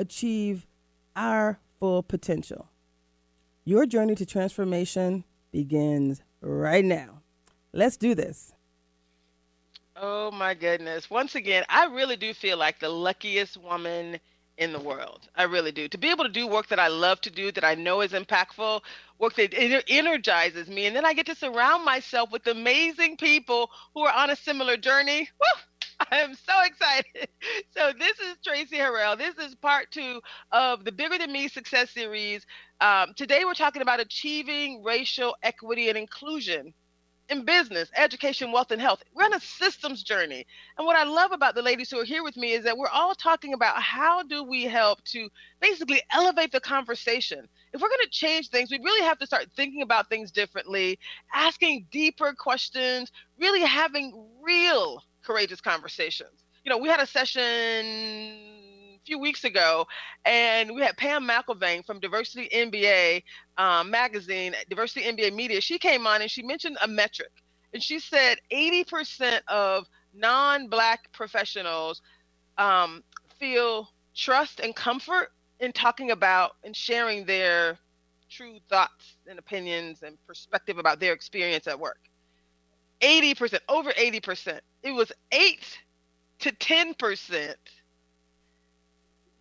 [0.00, 0.66] achieve
[1.14, 2.70] our full potential.
[3.64, 7.20] Your journey to transformation begins right now.
[7.72, 8.52] Let's do this.
[9.94, 11.10] Oh my goodness.
[11.10, 14.18] Once again, I really do feel like the luckiest woman
[14.56, 15.28] in the world.
[15.36, 15.88] I really do.
[15.88, 18.12] To be able to do work that I love to do, that I know is
[18.12, 18.80] impactful,
[19.18, 19.54] work that
[19.88, 24.30] energizes me, and then I get to surround myself with amazing people who are on
[24.30, 25.28] a similar journey.
[25.40, 25.62] Woo!
[26.12, 27.28] I am so excited.
[27.76, 29.16] So this is Traci Harrell.
[29.16, 30.20] This is part two
[30.52, 32.44] of the Bigger Than Me Success Series.
[32.80, 36.74] Um, today we're talking about achieving racial equity and inclusion
[37.30, 39.02] in business, education, wealth, and health.
[39.14, 40.46] We're on a systems journey.
[40.78, 42.88] And what I love about the ladies who are here with me is that we're
[42.88, 45.28] all talking about how do we help to
[45.60, 47.48] basically elevate the conversation.
[47.72, 50.98] If we're going to change things, we really have to start thinking about things differently,
[51.34, 56.44] asking deeper questions, really having real courageous conversations.
[56.64, 59.86] You know, we had a session a few weeks ago,
[60.24, 63.22] and we had Pam McElvane from Diversity MBA
[63.58, 65.60] um, magazine, Diversity MBA Media.
[65.60, 67.32] She came on and she mentioned a metric,
[67.72, 72.02] and she said 80% of non-black professionals
[72.58, 73.02] um,
[73.38, 77.78] feel trust and comfort in talking about and sharing their
[78.30, 81.98] true thoughts and opinions and perspective about their experience at work.
[83.00, 84.60] 80%, over 80%.
[84.82, 85.78] It was 8
[86.40, 87.54] to 10%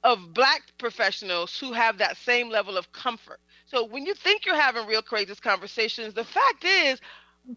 [0.03, 3.39] of black professionals who have that same level of comfort.
[3.65, 6.99] So when you think you're having real courageous conversations, the fact is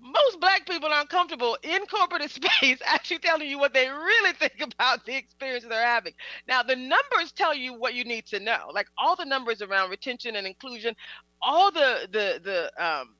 [0.00, 4.60] most black people aren't comfortable in corporate space actually telling you what they really think
[4.60, 6.14] about the experience they're having.
[6.48, 9.90] Now, the numbers tell you what you need to know, like all the numbers around
[9.90, 10.94] retention and inclusion,
[11.40, 13.14] all the the the um,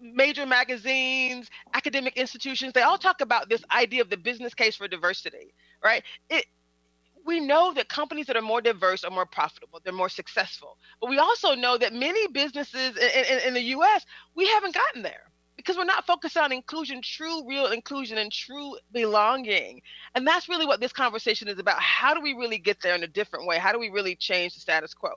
[0.00, 4.88] major magazines, academic institutions, they all talk about this idea of the business case for
[4.88, 5.54] diversity,
[5.84, 6.02] right?
[6.30, 6.46] It
[7.26, 10.78] we know that companies that are more diverse are more profitable, they're more successful.
[11.00, 14.04] But we also know that many businesses in, in, in the US,
[14.34, 18.76] we haven't gotten there because we're not focused on inclusion, true, real inclusion, and true
[18.92, 19.82] belonging.
[20.14, 21.80] And that's really what this conversation is about.
[21.80, 23.58] How do we really get there in a different way?
[23.58, 25.10] How do we really change the status quo?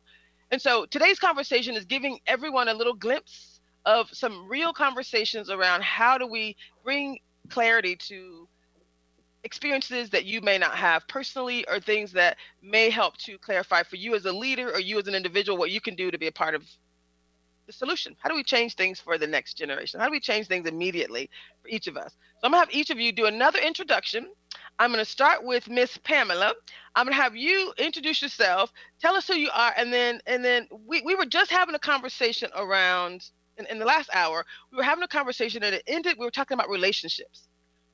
[0.52, 3.50] And so today's conversation is giving everyone a little glimpse
[3.86, 7.19] of some real conversations around how do we bring
[7.50, 8.47] clarity to
[9.44, 13.96] experiences that you may not have personally or things that may help to clarify for
[13.96, 16.28] you as a leader or you as an individual what you can do to be
[16.28, 16.64] a part of
[17.66, 18.16] the solution.
[18.19, 20.00] How do we change things for the next generation?
[20.00, 21.30] How do we change things immediately
[21.62, 22.13] for each of us?
[22.13, 24.28] So I'm gonna have each of you do another introduction.
[24.78, 26.53] I'm gonna start with Miss Pamela.
[26.96, 30.68] I'm gonna have you introduce yourself, tell us who you are, and then and then
[30.86, 34.84] we, we were just having a conversation around in, in the last hour, we were
[34.84, 37.47] having a conversation and it ended, we were talking about relationships,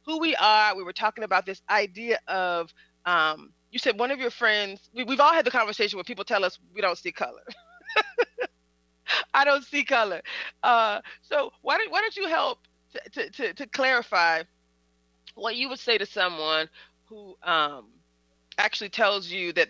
[0.05, 0.75] who we are.
[0.75, 2.73] We were talking about this idea of,
[3.05, 6.23] um, you said one of your friends, we, we've all had the conversation where people
[6.23, 7.43] tell us we don't see color.
[9.33, 10.21] I don't see color.
[10.63, 12.59] Uh, so why don't, why don't you help
[13.13, 14.43] to, to, to, clarify
[15.35, 16.67] what you would say to someone
[17.05, 17.85] who um,
[18.57, 19.69] actually tells you that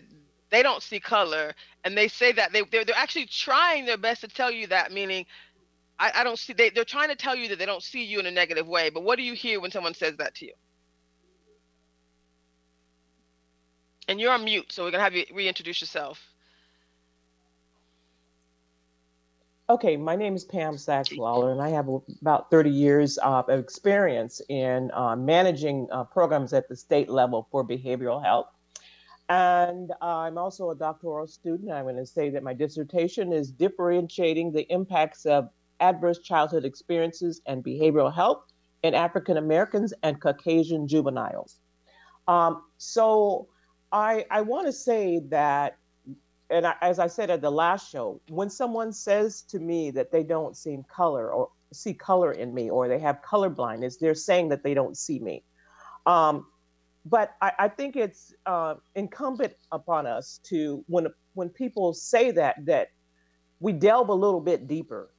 [0.50, 1.52] they don't see color
[1.84, 4.92] and they say that they, they're, they're actually trying their best to tell you that
[4.92, 5.26] meaning
[5.98, 8.20] I, I don't see they, they're trying to tell you that they don't see you
[8.20, 10.52] in a negative way but what do you hear when someone says that to you
[14.06, 16.20] and you're on mute so we're to have you reintroduce yourself
[19.70, 21.90] Okay, my name is Pam Sachs Lawler, and I have
[22.22, 27.62] about 30 years of experience in uh, managing uh, programs at the state level for
[27.62, 28.46] behavioral health.
[29.28, 31.70] And uh, I'm also a doctoral student.
[31.70, 37.40] I'm going to say that my dissertation is differentiating the impacts of adverse childhood experiences
[37.46, 38.42] and behavioral health
[38.82, 41.58] in African Americans and Caucasian juveniles.
[42.26, 43.48] Um, so
[43.90, 45.78] I, I want to say that,
[46.50, 50.12] and I, as I said at the last show, when someone says to me that
[50.12, 54.14] they don't see color or see color in me or they have color blindness, they're
[54.14, 55.42] saying that they don't see me.
[56.06, 56.46] Um,
[57.04, 62.56] but I, I, think it's uh, incumbent upon us to when when people say that
[62.66, 62.88] that
[63.60, 65.10] we delve a little bit deeper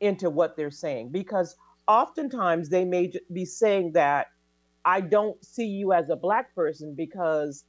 [0.00, 1.56] into what they're saying because
[1.86, 4.28] oftentimes they may be saying that
[4.84, 7.64] I don't see you as a black person because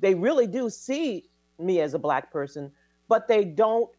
[0.00, 2.70] they really do see me as a black person,
[3.08, 3.90] but they don't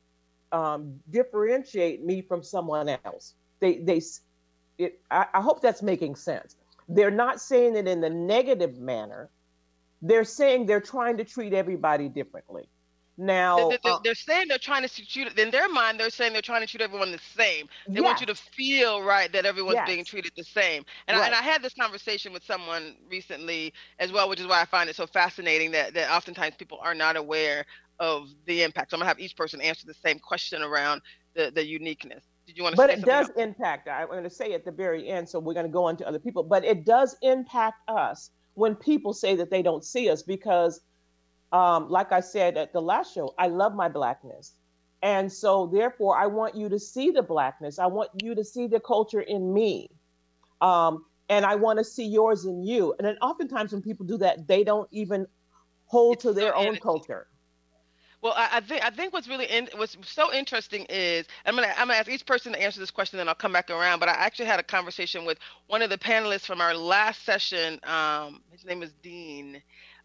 [0.51, 3.33] um, differentiate me from someone else.
[3.59, 4.01] They they
[4.77, 4.99] it.
[5.11, 6.55] I, I hope that's making sense.
[6.87, 9.29] They're not saying it in the negative manner.
[10.01, 12.67] They're saying they're trying to treat everybody differently.
[13.17, 15.99] Now they're, they're, uh, they're, saying they're trying to treat in their mind.
[15.99, 17.67] They're saying they're trying to treat everyone the same.
[17.87, 18.03] They yes.
[18.03, 19.87] want you to feel right that everyone's yes.
[19.87, 20.83] being treated the same.
[21.07, 21.23] And, right.
[21.23, 24.65] I, and I had this conversation with someone recently as well, which is why I
[24.65, 27.65] find it so fascinating that that oftentimes people are not aware
[27.99, 28.91] of the impact.
[28.91, 31.01] So I'm gonna have each person answer the same question around
[31.35, 32.23] the the uniqueness.
[32.47, 32.81] Did you want to?
[32.81, 32.95] Say that?
[32.95, 33.37] But it does else?
[33.37, 33.87] impact.
[33.87, 36.07] I'm going to say at the very end, so we're going to go on to
[36.07, 36.43] other people.
[36.43, 40.81] But it does impact us when people say that they don't see us because
[41.53, 44.55] um, like I said at the last show, I love my blackness.
[45.03, 47.77] And so, therefore, I want you to see the blackness.
[47.77, 49.89] I want you to see the culture in me.
[50.61, 52.95] Um, and I want to see yours in you.
[52.97, 55.27] And then, oftentimes, when people do that, they don't even
[55.85, 57.27] hold it's to their own culture.
[58.23, 61.73] Well, I, I, think I think what's really in, what's so interesting is I'm gonna
[61.77, 63.99] I'm gonna ask each person to answer this question, then I'll come back around.
[63.99, 67.81] But I actually had a conversation with one of the panelists from our last session.
[67.83, 69.61] Um, his name is Dean,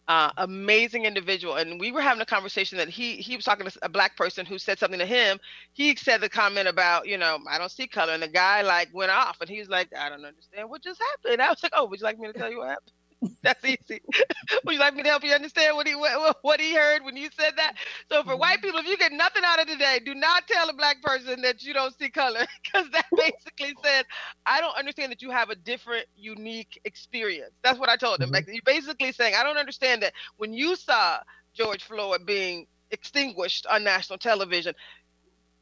[0.09, 1.57] uh, amazing individual.
[1.57, 4.47] And we were having a conversation that he he was talking to a black person
[4.47, 5.39] who said something to him.
[5.75, 8.91] He said the comment about, you know, I don't see color, and the guy like
[8.95, 11.43] went off, and he was like, I don't understand what just happened.
[11.43, 12.93] I was like, Oh, would you like me to tell you what happened?
[13.43, 14.01] That's easy.
[14.65, 17.17] Would you like me to help you understand what he what, what he heard when
[17.17, 17.75] you said that?
[18.11, 18.67] So for white mm-hmm.
[18.67, 21.63] people, if you get nothing out of today, do not tell a black person that
[21.63, 24.05] you don't see color, because that basically says
[24.47, 27.53] I don't understand that you have a different, unique experience.
[27.63, 28.31] That's what I told him.
[28.31, 28.51] Mm-hmm.
[28.51, 31.19] You're basically saying I don't understand that when you saw
[31.55, 34.75] George Floyd being extinguished on national television,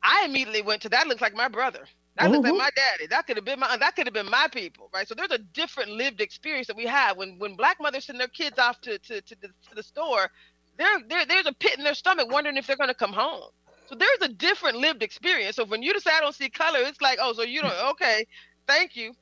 [0.02, 1.86] I immediately went to that looks like my brother.
[2.16, 2.42] That mm-hmm.
[2.42, 3.06] been my daddy.
[3.08, 5.06] That could have been my that could have been my people, right?
[5.06, 8.28] So there's a different lived experience that we have when when black mothers send their
[8.28, 10.30] kids off to to, to, the, to the store.
[10.78, 13.50] There, there there's a pit in their stomach wondering if they're going to come home.
[13.86, 15.56] So there's a different lived experience.
[15.56, 18.26] So when you say I don't see color, it's like, oh, so you don't okay,
[18.66, 19.12] thank you.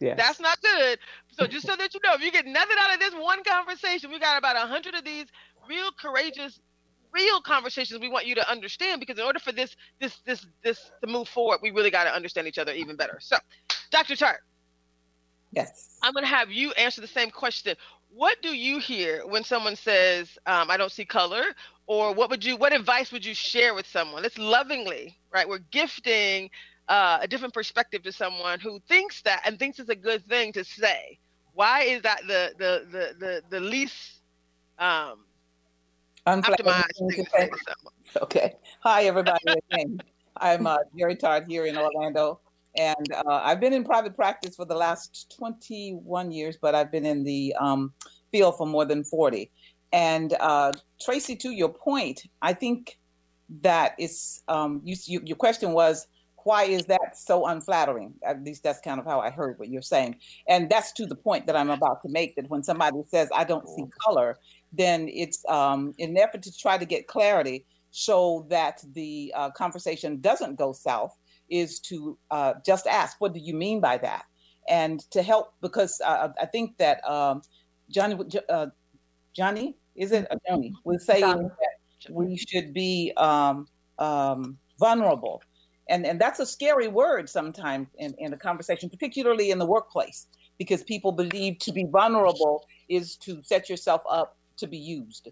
[0.00, 0.14] Yeah.
[0.14, 0.98] That's not good.
[1.32, 4.10] So just so that you know, if you get nothing out of this one conversation,
[4.10, 5.26] we got about a hundred of these
[5.68, 6.58] real courageous
[7.12, 10.90] real conversations we want you to understand because in order for this this this this
[11.00, 13.18] to move forward we really got to understand each other even better.
[13.20, 13.36] So
[13.90, 14.40] dr tart.
[15.52, 15.98] Yes.
[16.02, 17.74] I'm going to have you answer the same question.
[18.10, 21.42] What do you hear when someone says um, i don't see color
[21.86, 24.22] or what would you what advice would you share with someone?
[24.22, 25.48] Let's lovingly right?
[25.48, 26.50] We're gifting
[26.88, 30.52] uh, a different perspective to someone who thinks that and thinks it's a good thing
[30.54, 31.18] to say.
[31.54, 34.20] Why is that the the the the, the least
[34.78, 35.24] um,
[38.22, 38.54] Okay.
[38.80, 39.38] Hi, everybody.
[39.70, 39.98] Again,
[40.36, 42.40] I'm uh, Jerry Tart here in Orlando,
[42.76, 47.06] and uh, I've been in private practice for the last 21 years, but I've been
[47.06, 47.94] in the um,
[48.30, 49.50] field for more than 40.
[49.92, 52.98] And uh, Traci, to your point, I think
[53.62, 56.08] that is um, you, you, your question was
[56.48, 58.14] why is that so unflattering?
[58.26, 60.16] At least that's kind of how I heard what you're saying.
[60.48, 63.44] And that's to the point that I'm about to make that when somebody says, I
[63.44, 64.38] don't see color,
[64.72, 69.50] then it's um, in an effort to try to get clarity, so that the uh,
[69.50, 71.16] conversation doesn't go south,
[71.48, 74.24] is to uh, just ask, what do you mean by that?
[74.68, 77.40] And to help, because uh, I think that um,
[77.90, 78.18] Johnny,
[78.50, 78.66] uh,
[79.34, 83.66] Johnny, is it Johnny, was saying that we should be um,
[83.98, 85.42] um, vulnerable.
[85.88, 90.26] And, and that's a scary word sometimes in, in a conversation, particularly in the workplace,
[90.58, 95.28] because people believe to be vulnerable is to set yourself up to be used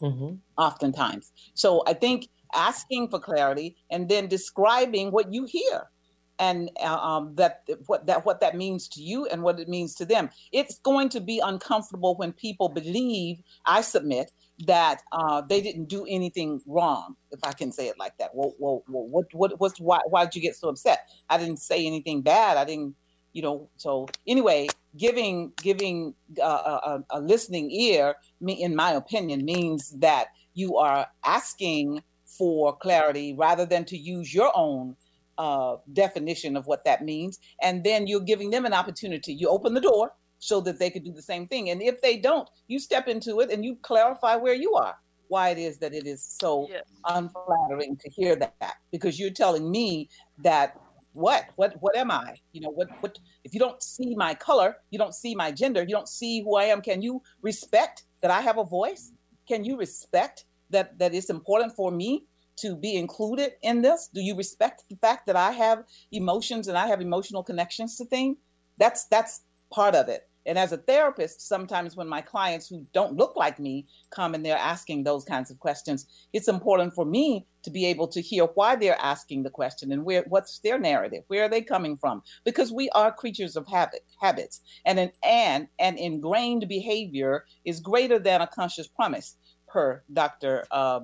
[0.00, 0.34] mm-hmm.
[0.58, 1.32] oftentimes.
[1.54, 5.88] So I think asking for clarity and then describing what you hear
[6.38, 9.94] and uh, um, that what that what that means to you and what it means
[9.96, 10.30] to them.
[10.52, 13.42] It's going to be uncomfortable when people believe.
[13.66, 14.32] I submit
[14.66, 18.30] that uh, they didn't do anything wrong, if I can say it like that.
[18.34, 21.08] Well, well, well what what what's why why did you get so upset?
[21.28, 22.56] I didn't say anything bad.
[22.56, 22.94] I didn't
[23.32, 29.44] you know so anyway giving giving uh, a, a, listening ear me in my opinion
[29.44, 34.96] means that you are asking for clarity rather than to use your own
[35.38, 37.38] uh, definition of what that means.
[37.62, 39.32] And then you're giving them an opportunity.
[39.32, 41.70] You open the door so that they could do the same thing.
[41.70, 44.96] And if they don't you step into it and you clarify where you are
[45.28, 46.82] why it is that it is so yes.
[47.04, 48.74] unflattering to hear that.
[48.90, 50.08] Because you're telling me
[50.38, 50.76] that
[51.12, 52.34] what what what am i?
[52.52, 55.82] You know what what if you don't see my color you don't see my gender
[55.82, 59.12] you don't see who i am can you respect that i have a voice?
[59.48, 62.24] Can you respect that that it's important for me
[62.58, 64.08] to be included in this?
[64.12, 68.04] Do you respect the fact that i have emotions and i have emotional connections to
[68.04, 68.36] things?
[68.78, 73.16] That's that's part of it And as a therapist, sometimes when my clients who don't
[73.16, 77.46] look like me come and they're asking those kinds of questions, it's important for me
[77.62, 81.24] to be able to hear why they're asking the question and where what's their narrative,
[81.28, 82.22] where are they coming from?
[82.44, 88.18] Because we are creatures of habit, habits, and an and an ingrained behavior is greater
[88.18, 89.36] than a conscious promise,
[89.68, 90.66] per Dr.
[90.70, 91.00] Uh,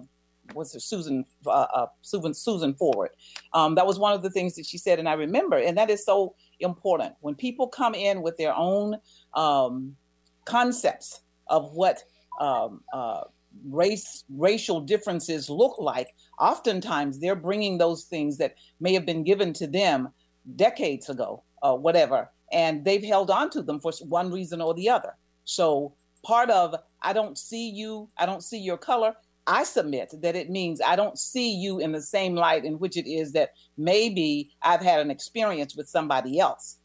[0.54, 3.10] was Susan uh, uh, Susan Susan Forward.
[3.52, 5.90] Um, that was one of the things that she said, and I remember, and that
[5.90, 8.96] is so important when people come in with their own
[9.34, 9.96] um,
[10.44, 12.02] concepts of what
[12.40, 13.22] um, uh,
[13.68, 16.14] race racial differences look like.
[16.38, 20.08] Oftentimes, they're bringing those things that may have been given to them
[20.56, 24.88] decades ago, or whatever, and they've held on to them for one reason or the
[24.88, 25.14] other.
[25.44, 29.14] So part of I don't see you, I don't see your color,
[29.46, 32.96] I submit that it means I don't see you in the same light in which
[32.96, 36.78] it is that maybe I've had an experience with somebody else,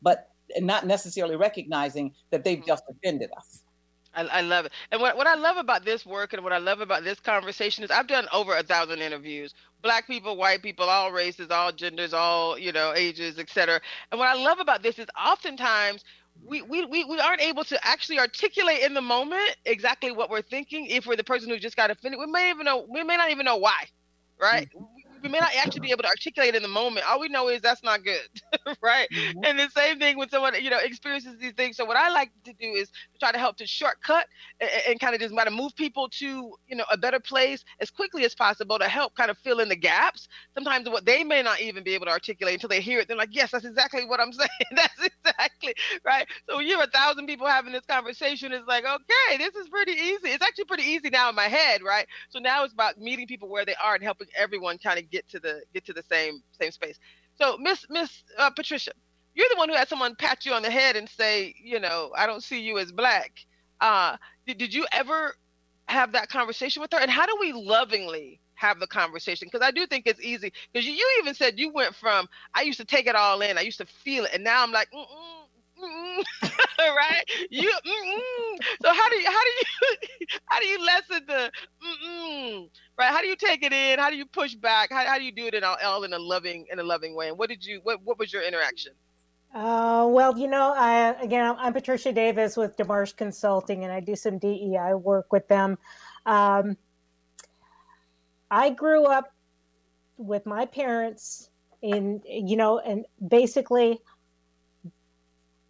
[0.00, 0.30] but
[0.60, 2.68] not necessarily recognizing that they've mm-hmm.
[2.68, 3.62] just offended us.
[4.14, 4.72] I, I, love it.
[4.92, 7.82] And what, what I love about this work and what I love about this conversation
[7.82, 9.54] is I've done over a thousand interviews.
[9.82, 13.80] Black people, white people, all races, all genders, all, you know, ages, etc.
[14.12, 16.04] And what I love about this is oftentimes
[16.42, 20.42] we, we, we, we aren't able to actually articulate in the moment exactly what we're
[20.42, 22.20] thinking if we're the person who just got offended.
[22.20, 23.84] We may even know we may not even know why
[24.40, 24.66] right?
[24.74, 24.93] Mm-hmm
[25.24, 27.06] we may not actually be able to articulate in the moment.
[27.08, 28.28] All we know is that's not good,
[28.82, 29.08] right?
[29.10, 29.44] Mm-hmm.
[29.44, 31.76] And the same thing when someone you know experiences these things.
[31.78, 34.26] So what I like to do is try to help to shortcut
[34.60, 36.26] and, and kind of just want to move people to
[36.68, 39.68] you know a better place as quickly as possible to help kind of fill in
[39.68, 40.28] the gaps.
[40.54, 43.16] Sometimes what they may not even be able to articulate until they hear it, they're
[43.16, 44.48] like, yes, that's exactly what I'm saying.
[44.76, 46.26] that's exactly right.
[46.48, 49.68] So when you have a thousand people having this conversation, it's like, okay, this is
[49.70, 50.28] pretty easy.
[50.28, 52.06] It's actually pretty easy now in my head, right?
[52.28, 55.28] So now it's about meeting people where they are and helping everyone kind of get
[55.30, 56.98] to the get to the same same space.
[57.40, 58.92] So Miss Miss uh, Patricia,
[59.34, 62.12] you're the one who had someone pat you on the head and say, you know,
[62.16, 63.32] I don't see you as black.
[63.80, 64.16] Uh,
[64.46, 65.34] did, did you ever
[65.86, 66.98] have that conversation with her?
[66.98, 69.48] And how do we lovingly have the conversation?
[69.50, 70.52] Because I do think it's easy.
[70.72, 73.58] Because you, you even said you went from I used to take it all in,
[73.58, 75.43] I used to feel it, and now I'm like, Mm-mm
[76.78, 77.24] right?
[77.50, 77.72] You
[78.82, 79.96] so how do you how do you
[80.46, 81.50] how do you lessen the
[82.98, 83.10] right?
[83.10, 83.98] How do you take it in?
[83.98, 84.90] How do you push back?
[84.92, 87.14] How, how do you do it in all, all in a loving in a loving
[87.14, 87.28] way?
[87.28, 88.92] And what did you what what was your interaction?
[89.54, 94.16] Uh, well, you know, I, again, I'm Patricia Davis with DeMarsh Consulting, and I do
[94.16, 95.78] some DEI work with them.
[96.26, 96.76] Um,
[98.50, 99.32] I grew up
[100.16, 101.50] with my parents
[101.82, 104.00] in, you know, and basically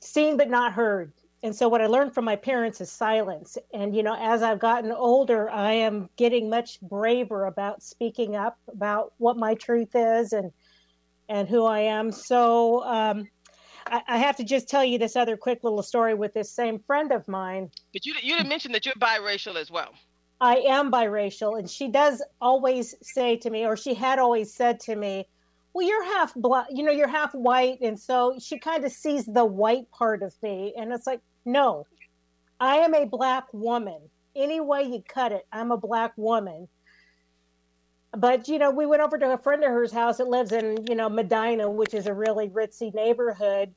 [0.04, 1.12] seen but not heard.
[1.42, 3.58] And so what I learned from my parents is silence.
[3.74, 8.58] And you know, as I've gotten older, I am getting much braver about speaking up
[8.72, 10.50] about what my truth is and
[11.28, 12.12] and who I am.
[12.12, 13.28] So um,
[13.86, 16.78] I, I, have to just tell you this other quick little story with this same
[16.86, 17.70] friend of mine.
[17.92, 19.94] But you you didn't mention that you're biracial as well.
[20.40, 24.80] I am biracial, and she does always say to me, or she had always said
[24.80, 25.26] to me,
[25.74, 29.26] well you're half black you know you're half white and so she kind of sees
[29.26, 31.86] the white part of me and it's like no
[32.60, 33.98] i am a black woman.
[34.36, 36.68] Any way you cut it i'm a black woman.
[38.16, 40.86] But you know we went over to a friend of hers house that lives in
[40.88, 43.74] you know medina which is a really ritzy neighborhood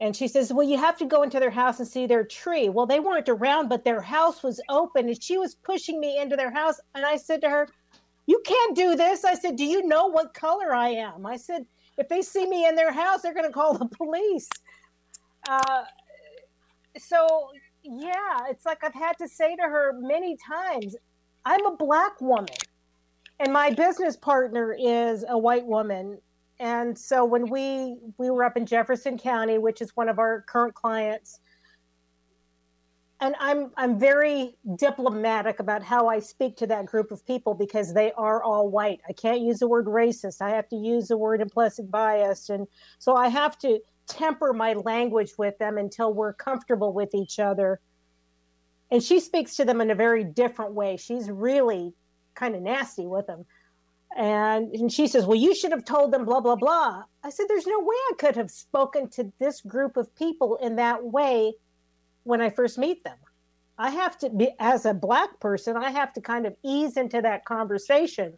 [0.00, 2.68] and she says well you have to go into their house and see their tree.
[2.68, 6.34] Well they weren't around but their house was open and she was pushing me into
[6.36, 7.68] their house and i said to her
[8.26, 9.24] you can't do this.
[9.24, 11.26] I said, Do you know what color I am?
[11.26, 11.66] I said,
[11.98, 14.48] If they see me in their house, they're going to call the police.
[15.48, 15.84] Uh,
[16.98, 17.48] so,
[17.82, 20.96] yeah, it's like I've had to say to her many times,
[21.44, 22.54] I'm a black woman.
[23.38, 26.18] And my business partner is a white woman.
[26.58, 30.42] And so when we we were up in Jefferson County, which is one of our
[30.42, 31.40] current clients,
[33.20, 37.92] and I'm I'm very diplomatic about how I speak to that group of people because
[37.92, 39.00] they are all white.
[39.08, 40.40] I can't use the word racist.
[40.40, 42.66] I have to use the word implicit bias, and
[42.98, 47.80] so I have to temper my language with them until we're comfortable with each other.
[48.90, 50.96] And she speaks to them in a very different way.
[50.96, 51.92] She's really
[52.34, 53.44] kind of nasty with them.
[54.16, 57.04] And, and she says, Well, you should have told them blah, blah, blah.
[57.22, 60.76] I said, There's no way I could have spoken to this group of people in
[60.76, 61.52] that way
[62.24, 63.16] when I first meet them.
[63.78, 67.22] I have to be, as a Black person, I have to kind of ease into
[67.22, 68.36] that conversation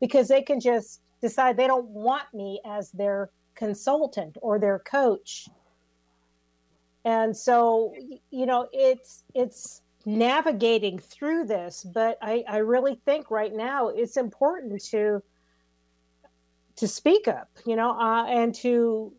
[0.00, 5.48] because they can just decide they don't want me as their consultant or their coach.
[7.06, 7.94] And so,
[8.30, 14.16] you know, it's, it's, navigating through this but I, I really think right now it's
[14.16, 15.20] important to
[16.76, 19.12] to speak up you know uh, and to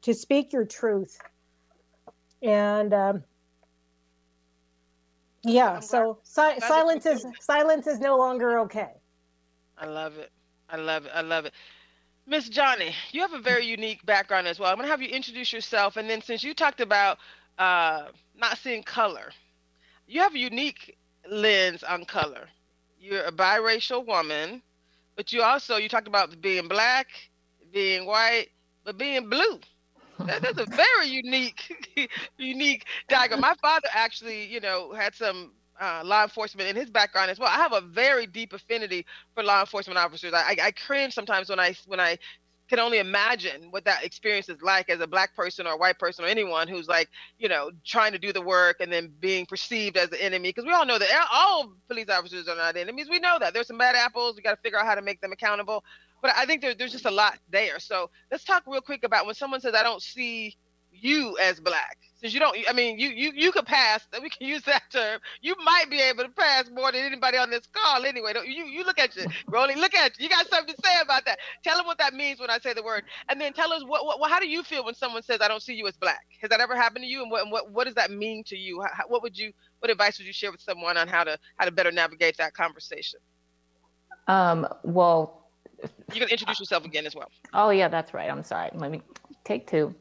[0.00, 1.18] to speak your truth
[2.44, 3.24] and um,
[5.44, 8.92] yeah, so si- silence is silence is no longer okay.
[9.78, 10.30] I love it.
[10.68, 11.12] I love it.
[11.14, 11.54] I love it.
[12.26, 14.70] Miss Johnny, you have a very unique background as well.
[14.70, 17.18] I'm gonna have you introduce yourself, and then since you talked about
[17.58, 19.32] uh, not seeing color,
[20.06, 20.96] you have a unique
[21.28, 22.48] lens on color.
[22.98, 24.62] You're a biracial woman,
[25.16, 27.08] but you also you talked about being black,
[27.72, 28.48] being white,
[28.84, 29.60] but being blue.
[30.26, 33.40] That, that's a very unique, unique diagram.
[33.40, 37.48] My father actually, you know, had some uh, law enforcement in his background as well.
[37.48, 40.32] I have a very deep affinity for law enforcement officers.
[40.32, 42.18] I, I, I cringe sometimes when I when I
[42.68, 45.98] can only imagine what that experience is like as a black person or a white
[45.98, 49.44] person or anyone who's like, you know, trying to do the work and then being
[49.44, 50.48] perceived as the enemy.
[50.48, 53.08] Because we all know that all police officers are not enemies.
[53.10, 54.36] We know that there's some bad apples.
[54.36, 55.84] We got to figure out how to make them accountable.
[56.24, 57.78] But I think there, there's just a lot there.
[57.78, 60.56] So let's talk real quick about when someone says, I don't see
[60.90, 61.98] you as black.
[62.14, 65.20] Since you don't i mean you you you could pass we can use that term.
[65.42, 68.32] You might be able to pass more than anybody on this call anyway.
[68.46, 70.24] You you look at you rolling look at you.
[70.24, 71.40] You got something to say about that.
[71.62, 73.04] Tell them what that means when i say the word.
[73.28, 75.48] And then tell us what, what what how do you feel when someone says i
[75.48, 77.20] don't see you as black has that ever happened to you?
[77.20, 78.80] And what what, what does that mean to you?
[78.80, 81.66] How, what would you what advice would you share with someone on how to how
[81.66, 83.20] to better navigate that conversation?
[84.26, 85.43] Um well
[86.12, 89.00] you can introduce yourself again as well oh yeah that's right i'm sorry let me
[89.44, 89.94] take two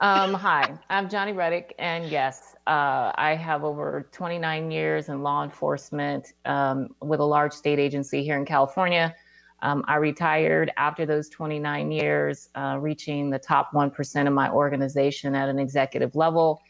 [0.00, 5.42] um, hi, I'm Johnny Reddick, and yes, uh, I have over 29 years in law
[5.42, 9.14] enforcement um, with a large state agency here in California.
[9.62, 15.34] Um, I retired after those 29 years, uh, reaching the top 1% of my organization
[15.34, 16.60] at an executive level.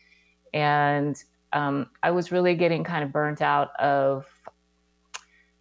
[0.54, 1.16] And
[1.52, 4.26] um, I was really getting kind of burnt out of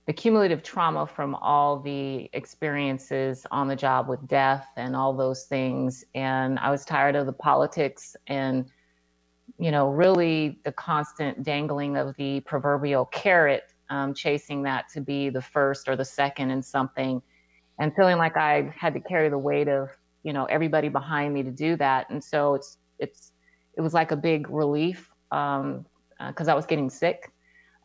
[0.06, 5.46] the cumulative trauma from all the experiences on the job with death and all those
[5.46, 6.04] things.
[6.14, 8.66] And I was tired of the politics and,
[9.58, 15.30] you know, really the constant dangling of the proverbial carrot, um, chasing that to be
[15.30, 17.22] the first or the second in something,
[17.80, 19.90] and feeling like I had to carry the weight of,
[20.22, 22.10] you know, everybody behind me to do that.
[22.12, 23.32] And so it's, it's,
[23.76, 25.86] it was like a big relief because um,
[26.20, 27.32] uh, I was getting sick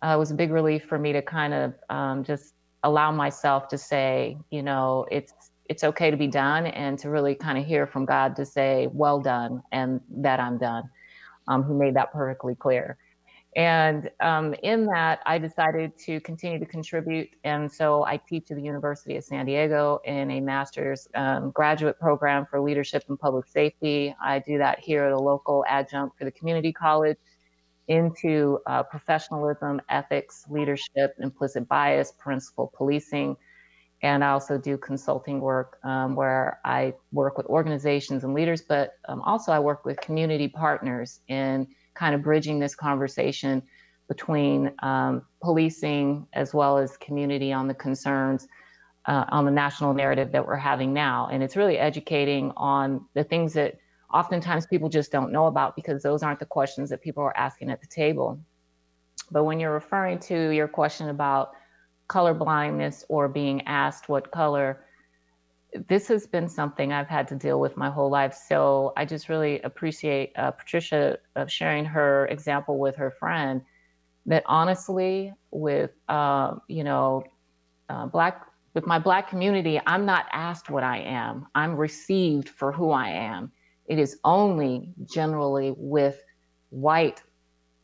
[0.02, 3.68] uh, it was a big relief for me to kind of um, just allow myself
[3.68, 5.32] to say, you know, it's
[5.68, 8.88] it's okay to be done, and to really kind of hear from God to say,
[8.92, 10.90] "Well done," and that I'm done.
[11.46, 12.96] Um, he made that perfectly clear.
[13.56, 17.30] And um, in that, I decided to continue to contribute.
[17.42, 21.98] And so I teach at the University of San Diego in a master's um, graduate
[21.98, 24.14] program for leadership and public safety.
[24.22, 27.16] I do that here at a local adjunct for the community college
[27.90, 33.36] into uh, professionalism, ethics, leadership, implicit bias, principle policing.
[34.02, 38.92] And I also do consulting work um, where I work with organizations and leaders, but
[39.08, 43.60] um, also I work with community partners in kind of bridging this conversation
[44.06, 48.46] between um, policing as well as community on the concerns
[49.06, 51.28] uh, on the national narrative that we're having now.
[51.32, 53.79] And it's really educating on the things that
[54.12, 57.70] oftentimes people just don't know about because those aren't the questions that people are asking
[57.70, 58.38] at the table.
[59.30, 61.52] But when you're referring to your question about
[62.08, 64.84] color blindness or being asked what color,
[65.88, 68.34] this has been something I've had to deal with my whole life.
[68.34, 73.62] So I just really appreciate uh, Patricia of sharing her example with her friend.
[74.26, 77.24] That honestly, with uh, you know,
[77.88, 81.46] uh, black with my black community, I'm not asked what I am.
[81.54, 83.50] I'm received for who I am.
[83.90, 86.22] It is only generally with
[86.68, 87.24] white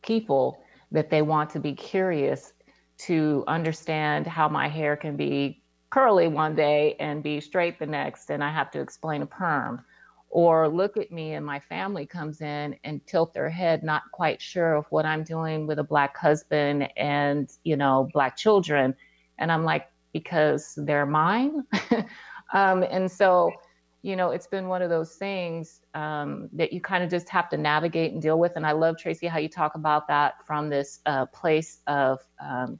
[0.01, 2.53] people that they want to be curious
[2.99, 8.29] to understand how my hair can be curly one day and be straight the next,
[8.29, 9.83] and I have to explain a perm.
[10.29, 14.41] Or look at me and my family comes in and tilt their head, not quite
[14.41, 18.95] sure of what I'm doing with a black husband and, you know, black children.
[19.39, 21.63] And I'm like, because they're mine.
[22.53, 23.51] um, and so
[24.01, 27.49] you know, it's been one of those things um, that you kind of just have
[27.49, 28.53] to navigate and deal with.
[28.55, 32.79] And I love, Traci, how you talk about that from this uh, place of um,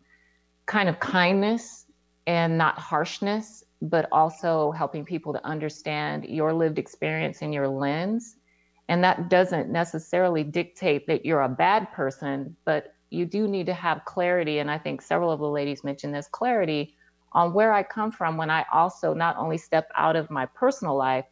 [0.66, 1.86] kind of kindness
[2.28, 8.36] and not harshness, but also helping people to understand your lived experience and your lens.
[8.90, 13.74] And that doesn't necessarily dictate that you're a bad person, but you do need to
[13.74, 14.60] have clarity.
[14.60, 16.97] And I think several of the ladies mentioned this clarity
[17.38, 20.98] on where I come from when I also not only step out of my personal
[20.98, 21.26] life,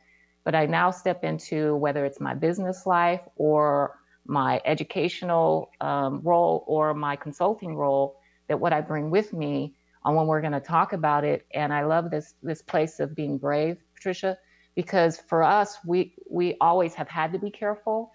[0.46, 3.96] but I now step into whether it's my business life or
[4.28, 8.18] my educational um, role or my consulting role,
[8.50, 11.48] that what I bring with me on when we're going to talk about it.
[11.56, 14.38] And I love this this place of being brave, Patricia,
[14.76, 18.12] because for us, we we always have had to be careful.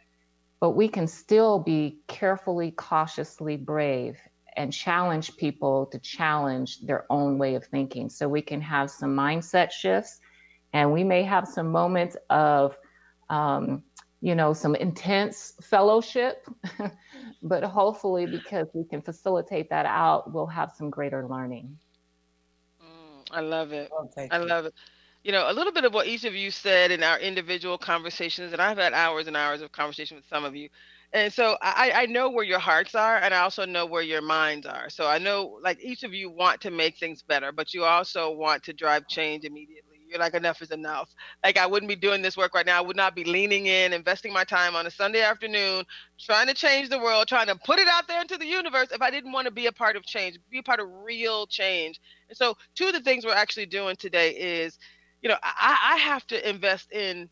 [0.61, 4.21] but we can still be carefully, cautiously brave
[4.57, 8.09] and challenge people to challenge their own way of thinking.
[8.09, 10.21] So we can have some mindset shifts
[10.73, 12.77] and we may have some moments of,
[13.29, 13.83] um,
[14.21, 16.47] you know, some intense fellowship,
[17.43, 21.77] but hopefully, because we can facilitate that out, we'll have some greater learning.
[22.83, 23.91] Mm, I love it.
[24.05, 24.29] Okay.
[24.31, 24.75] I love it
[25.23, 28.53] you know, a little bit of what each of you said in our individual conversations,
[28.53, 30.69] and I've had hours and hours of conversation with some of you.
[31.13, 34.23] And so I, I know where your hearts are, and I also know where your
[34.23, 34.91] minds are.
[34.91, 38.31] So I know, like, each of you want to make things better, but you also
[38.31, 39.99] want to drive change immediately.
[40.09, 41.11] You're like, enough is enough.
[41.45, 42.79] Like, I wouldn't be doing this work right now.
[42.79, 45.85] I would not be leaning in, investing my time on a Sunday afternoon,
[46.19, 49.03] trying to change the world, trying to put it out there into the universe if
[49.03, 52.01] I didn't want to be a part of change, be a part of real change.
[52.29, 54.79] And so, two of the things we're actually doing today is
[55.23, 57.29] you know, I, I have to invest in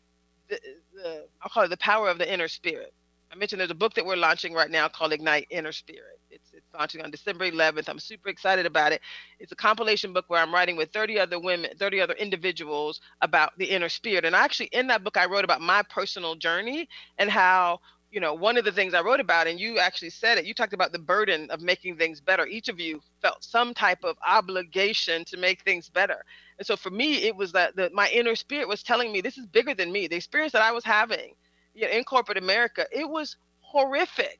[0.49, 0.59] the,
[0.93, 2.93] the, I'll call it the power of the inner spirit.
[3.31, 6.19] I mentioned there's a book that we're launching right now called Ignite Inner Spirit.
[6.31, 7.87] It's, it's launching on December 11th.
[7.87, 9.01] I'm super excited about it.
[9.39, 13.51] It's a compilation book where I'm writing with 30 other women, 30 other individuals about
[13.57, 14.25] the inner spirit.
[14.25, 16.89] And actually, in that book, I wrote about my personal journey
[17.19, 17.79] and how
[18.11, 20.55] you know, one of the things I wrote about, and you actually said it, you
[20.55, 22.47] talked about the burden of making things better.
[22.47, 26.25] Each of you felt some type of obligation to make things better.
[26.57, 29.37] And so for me, it was that the, my inner spirit was telling me this
[29.37, 30.07] is bigger than me.
[30.07, 31.35] The experience that I was having
[31.79, 34.39] you know, in corporate America, it was horrific.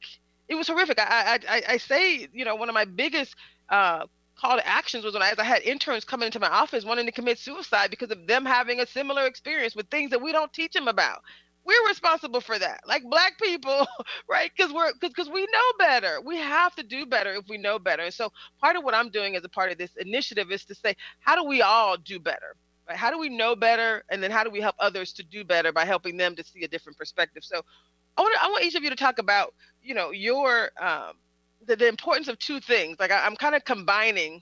[0.49, 0.99] It was horrific.
[0.99, 3.36] I, I, I say, you know, one of my biggest
[3.69, 4.06] uh,
[4.39, 7.12] call to actions was when I, I had interns coming into my office wanting to
[7.12, 10.73] commit suicide because of them having a similar experience with things that we don't teach
[10.73, 11.21] them about.
[11.65, 13.88] We're responsible for that like black people
[14.30, 14.52] right?
[14.56, 16.19] Because we're because we know better.
[16.25, 18.04] We have to do better if we know better.
[18.04, 20.75] And so part of what i'm doing as a part of this initiative is to
[20.75, 22.56] say how do we all do better
[22.89, 25.43] right how do we know better and then how do we help others to do
[25.43, 27.62] better by helping them to see a different perspective so
[28.17, 31.13] i want i want each of you to talk about you know your um
[31.65, 34.41] the, the importance of two things like I, i'm kind of combining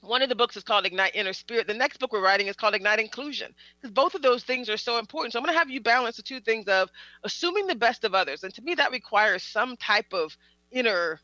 [0.00, 1.66] one of the books is called Ignite Inner Spirit.
[1.66, 4.76] The next book we're writing is called Ignite Inclusion because both of those things are
[4.76, 5.32] so important.
[5.32, 6.88] So I'm going to have you balance the two things of
[7.24, 8.44] assuming the best of others.
[8.44, 10.36] And to me, that requires some type of
[10.70, 11.20] inner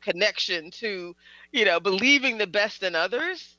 [0.00, 1.14] connection to,
[1.52, 3.56] you know, believing the best in others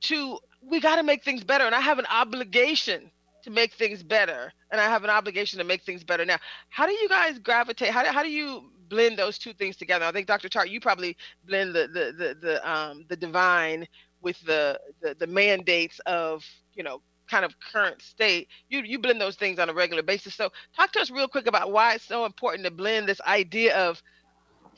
[0.00, 1.64] to we got to make things better.
[1.64, 3.10] And I have an obligation
[3.44, 4.52] to make things better.
[4.70, 6.38] And I have an obligation to make things better now.
[6.68, 7.90] How do you guys gravitate?
[7.90, 10.04] How do, how do you blend those two things together.
[10.04, 10.48] I think Dr.
[10.48, 11.16] Tart, you probably
[11.46, 13.86] blend the the the the um the divine
[14.22, 16.44] with the the, the mandates of
[16.74, 18.48] you know kind of current state.
[18.68, 20.34] You you blend those things on a regular basis.
[20.34, 23.76] So talk to us real quick about why it's so important to blend this idea
[23.76, 24.02] of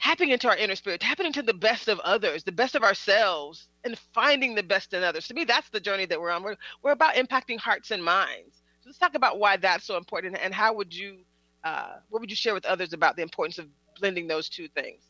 [0.01, 3.69] tapping into our inner spirit, tapping into the best of others, the best of ourselves,
[3.85, 5.29] and finding the best in others.
[5.29, 6.43] To me, that's the journey that we're on.
[6.43, 8.63] We're, we're about impacting hearts and minds.
[8.81, 11.19] So let's talk about why that's so important and how would you,
[11.65, 13.67] uh, what would you share with others about the importance of
[13.99, 15.03] blending those two things?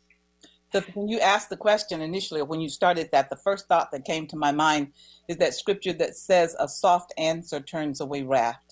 [0.72, 4.05] So when you asked the question initially, when you started that, the first thought that
[4.05, 4.92] came to my mind
[5.29, 8.62] is that scripture that says, "A soft answer turns away wrath."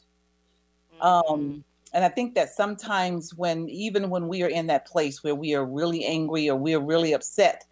[0.94, 1.32] Mm-hmm.
[1.32, 5.34] Um, and I think that sometimes when, even when we are in that place where
[5.34, 7.64] we are really angry or we are really upset,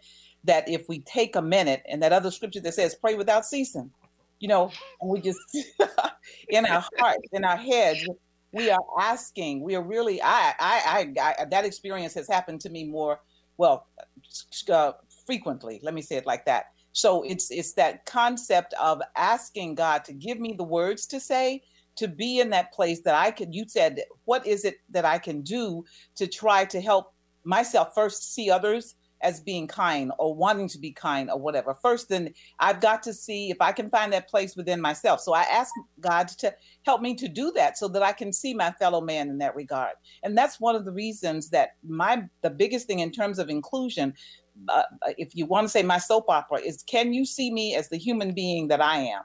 [0.43, 3.91] that if we take a minute, and that other scripture that says, "Pray without ceasing,"
[4.39, 5.39] you know, and we just
[6.49, 8.07] in our hearts, in our heads,
[8.51, 12.69] we are asking we are really I, I i i, that experience has happened to
[12.69, 13.19] me more
[13.57, 13.87] well
[14.71, 14.93] uh,
[15.25, 16.65] frequently let me say it like that.
[16.93, 21.61] So it's it's that concept of asking god to give me the words to say
[21.97, 25.17] to be in that place that i can you said what is it that i
[25.17, 25.83] can do
[26.15, 30.91] to try to help myself first see others as being kind or wanting to be
[30.91, 31.75] kind or whatever.
[31.81, 35.21] First, then I've got to see if I can find that place within myself.
[35.21, 38.53] So I ask God to help me to do that so that I can see
[38.53, 39.93] my fellow man in that regard.
[40.23, 44.13] And that's one of the reasons that my the biggest thing in terms of inclusion
[44.69, 44.83] uh,
[45.17, 47.97] if you want to say my soap opera is can you see me as the
[47.97, 49.21] human being that I am?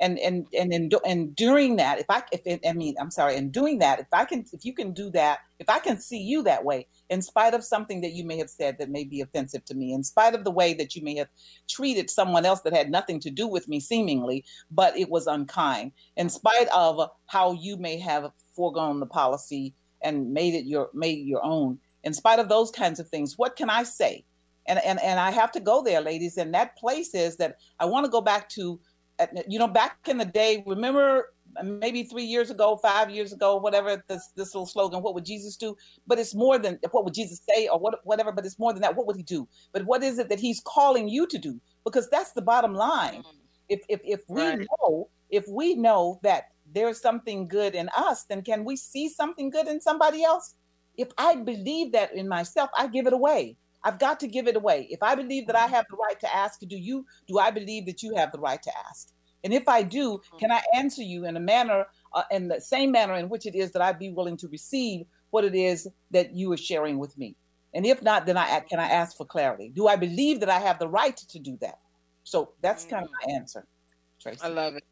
[0.00, 3.36] And and and in, and during that if i if it, i mean i'm sorry
[3.36, 6.18] in doing that if i can if you can do that if i can see
[6.18, 9.20] you that way in spite of something that you may have said that may be
[9.20, 11.28] offensive to me in spite of the way that you may have
[11.68, 15.92] treated someone else that had nothing to do with me seemingly but it was unkind
[16.16, 21.26] in spite of how you may have foregone the policy and made it your made
[21.26, 24.24] your own in spite of those kinds of things what can i say?
[24.66, 27.84] And and and i have to go there ladies and that place is that i
[27.84, 28.78] want to go back to
[29.48, 31.32] you know, back in the day, remember
[31.64, 35.56] maybe three years ago, five years ago, whatever this this little slogan, what would Jesus
[35.56, 35.76] do?
[36.06, 38.82] But it's more than what would Jesus say or what whatever, but it's more than
[38.82, 38.96] that.
[38.96, 39.48] What would he do?
[39.72, 41.60] But what is it that he's calling you to do?
[41.84, 43.22] Because that's the bottom line.
[43.22, 43.24] Mm.
[43.68, 44.66] If if if we right.
[44.80, 49.50] know, if we know that there's something good in us, then can we see something
[49.50, 50.54] good in somebody else?
[51.00, 53.56] if I believe that in myself, I give it away.
[53.84, 54.86] I've got to give it away.
[54.90, 57.86] If I believe that I have the right to ask, do you do I believe
[57.86, 59.12] that you have the right to ask?
[59.42, 60.38] And if I do, mm-hmm.
[60.38, 63.54] can I answer you in a manner, uh, in the same manner in which it
[63.54, 67.16] is that I'd be willing to receive what it is that you are sharing with
[67.16, 67.36] me?
[67.72, 69.70] And if not, then I can I ask for clarity.
[69.74, 71.78] Do I believe that I have the right to do that?
[72.24, 73.66] So that's kind of my answer.
[74.22, 74.44] Traci.
[74.44, 74.84] I love it.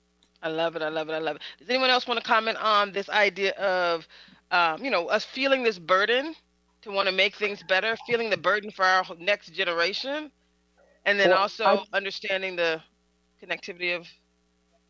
[0.42, 0.82] I love it.
[0.82, 1.12] I love it.
[1.12, 1.42] I love it.
[1.58, 4.06] Does anyone else want to comment on this idea of,
[4.52, 6.34] um, you know, us feeling this burden
[6.82, 10.30] to want to make things better, feeling the burden for our next generation,
[11.04, 12.80] and then well, also I, understanding the
[13.42, 14.06] connectivity of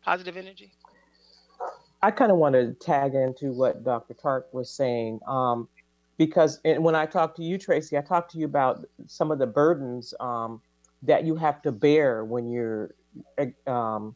[0.03, 0.71] positive energy?
[2.01, 4.13] I kind of want to tag into what Dr.
[4.13, 5.19] Tartt was saying.
[5.27, 5.67] Um,
[6.17, 9.47] because when I talked to you, Traci, I talked to you about some of the
[9.47, 10.61] burdens um,
[11.03, 12.93] that you have to bear when you're
[13.67, 14.15] um,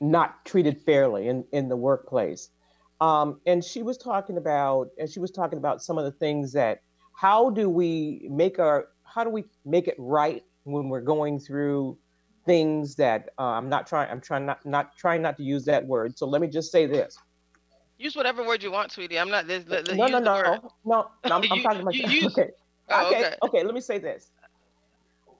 [0.00, 2.50] not treated fairly in, in the workplace.
[3.00, 6.52] Um, and she was talking about, and she was talking about some of the things
[6.52, 6.80] that,
[7.14, 11.98] how do we make our, how do we make it right when we're going through
[12.46, 15.86] things that uh, I'm not trying, I'm trying not, not trying not to use that
[15.86, 16.18] word.
[16.18, 17.16] So let me just say this.
[17.98, 19.18] Use whatever word you want, sweetie.
[19.18, 19.66] I'm not this.
[19.66, 21.94] no, no, no, no, no, I'm, I'm talking about.
[21.94, 22.48] You, okay.
[22.88, 23.18] Oh, okay.
[23.18, 23.34] okay.
[23.42, 23.62] Okay.
[23.62, 24.30] Let me say this.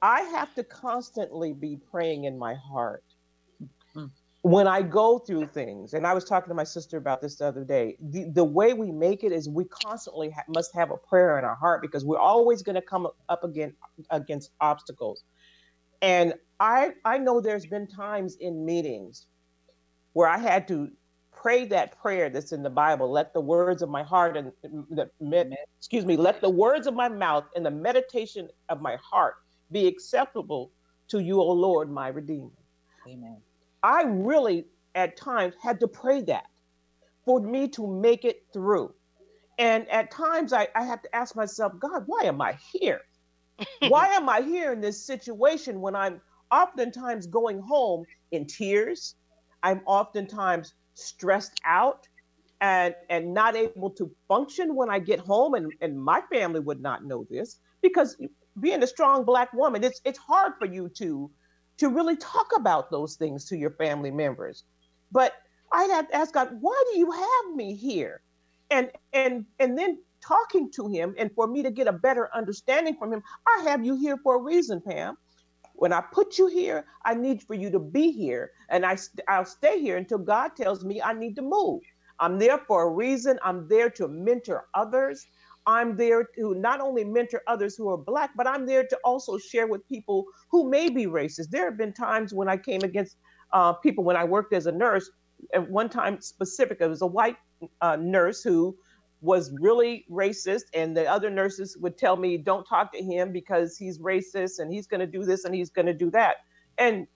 [0.02, 3.04] I have to constantly be praying in my heart
[4.42, 7.46] when I go through things, and I was talking to my sister about this the
[7.46, 10.96] other day, the, the way we make it is we constantly ha- must have a
[10.96, 13.74] prayer in our heart because we're always going to come up again
[14.10, 15.24] against obstacles.
[16.00, 19.26] And I I know there's been times in meetings
[20.14, 20.90] where I had to
[21.32, 23.10] pray that prayer that's in the Bible.
[23.10, 26.86] Let the words of my heart and mm, mm, the excuse me, let the words
[26.86, 29.34] of my mouth and the meditation of my heart
[29.70, 30.72] be acceptable
[31.08, 32.50] to you, O Lord, my Redeemer.
[33.06, 33.38] Amen.
[33.82, 36.46] I really, at times, had to pray that
[37.24, 38.92] for me to make it through.
[39.58, 43.00] And at times, I, I have to ask myself, God, why am I here?
[43.88, 49.16] why am I here in this situation when I'm oftentimes going home in tears?
[49.62, 52.08] I'm oftentimes stressed out
[52.60, 56.80] and and not able to function when I get home and, and my family would
[56.80, 58.16] not know this because
[58.60, 61.30] being a strong black woman it's it's hard for you to
[61.80, 64.64] to really talk about those things to your family members.
[65.12, 65.34] But
[65.72, 68.22] I'd have to ask God, why do you have me here?
[68.70, 72.96] And and and then talking to him and for me to get a better understanding
[72.98, 75.16] from him, I have you here for a reason, Pam.
[75.74, 79.46] When I put you here, I need for you to be here, and I I'll
[79.46, 81.80] stay here until God tells me I need to move.
[82.20, 83.38] I'm there for a reason.
[83.42, 85.26] I'm there to mentor others.
[85.70, 89.38] I'm there to not only mentor others who are Black, but I'm there to also
[89.38, 91.50] share with people who may be racist.
[91.50, 93.18] There have been times when I came against
[93.52, 95.08] uh, people when I worked as a nurse.
[95.54, 97.36] At one time specific, it was a white
[97.80, 98.76] uh, nurse who
[99.20, 103.76] was really racist, and the other nurses would tell me, "Don't talk to him because
[103.76, 106.38] he's racist and he's going to do this and he's going to do that."
[106.78, 107.06] And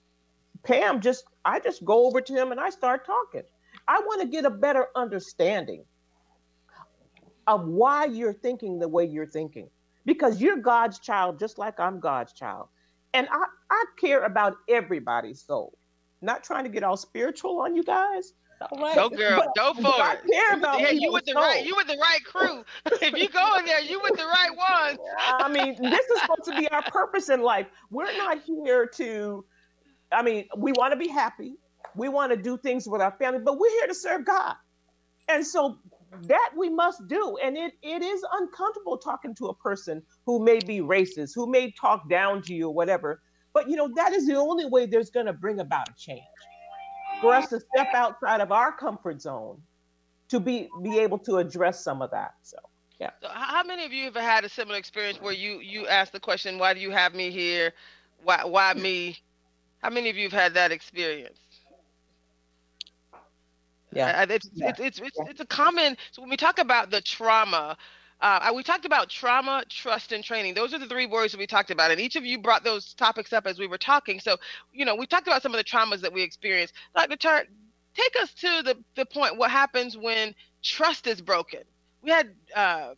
[0.63, 3.43] Pam just, I just go over to him and I start talking.
[3.89, 5.83] I want to get a better understanding
[7.47, 9.69] of why you're thinking the way you're thinking
[10.05, 12.67] because you're God's child, just like I'm God's child.
[13.13, 15.77] And I, I care about everybody's soul.
[16.21, 18.33] Not trying to get all spiritual on you guys.
[18.61, 18.95] All right.
[18.95, 20.01] No, girl, but, go for it.
[20.01, 21.41] I care about yeah, you with the soul.
[21.41, 22.63] right, you with the right crew.
[23.01, 24.99] if you go in there, you with the right ones.
[25.19, 27.67] I mean, this is supposed to be our purpose in life.
[27.91, 29.45] We're not here to.
[30.11, 31.55] I mean, we want to be happy.
[31.95, 34.55] We want to do things with our family, but we're here to serve God.
[35.27, 35.77] And so
[36.23, 37.37] that we must do.
[37.43, 41.71] And it it is uncomfortable talking to a person who may be racist who may
[41.71, 43.21] talk down to you or whatever.
[43.53, 46.21] But you know that is the only way there's going to bring about a change.
[47.21, 49.61] For us to step outside of our comfort zone
[50.29, 52.57] to be be able to address some of that so
[52.99, 53.11] yeah.
[53.21, 56.19] So how many of you have had a similar experience where you you ask the
[56.19, 57.73] question why do you have me here?
[58.23, 59.17] Why why me?
[59.81, 61.39] How many of you have had that experience
[63.95, 64.21] yeah.
[64.21, 64.69] Uh, it's, yeah.
[64.69, 67.77] It's, it's, it's, it's, a common, so when we talk about the trauma,
[68.21, 70.53] uh, we talked about trauma, trust, and training.
[70.53, 71.91] Those are the three words that we talked about.
[71.91, 74.19] And each of you brought those topics up as we were talking.
[74.19, 74.37] So,
[74.73, 76.73] you know, we talked about some of the traumas that we experienced.
[76.95, 77.17] Dr.
[77.17, 77.45] Tartt,
[77.93, 81.61] take us to the, the point what happens when trust is broken.
[82.01, 82.93] We had uh,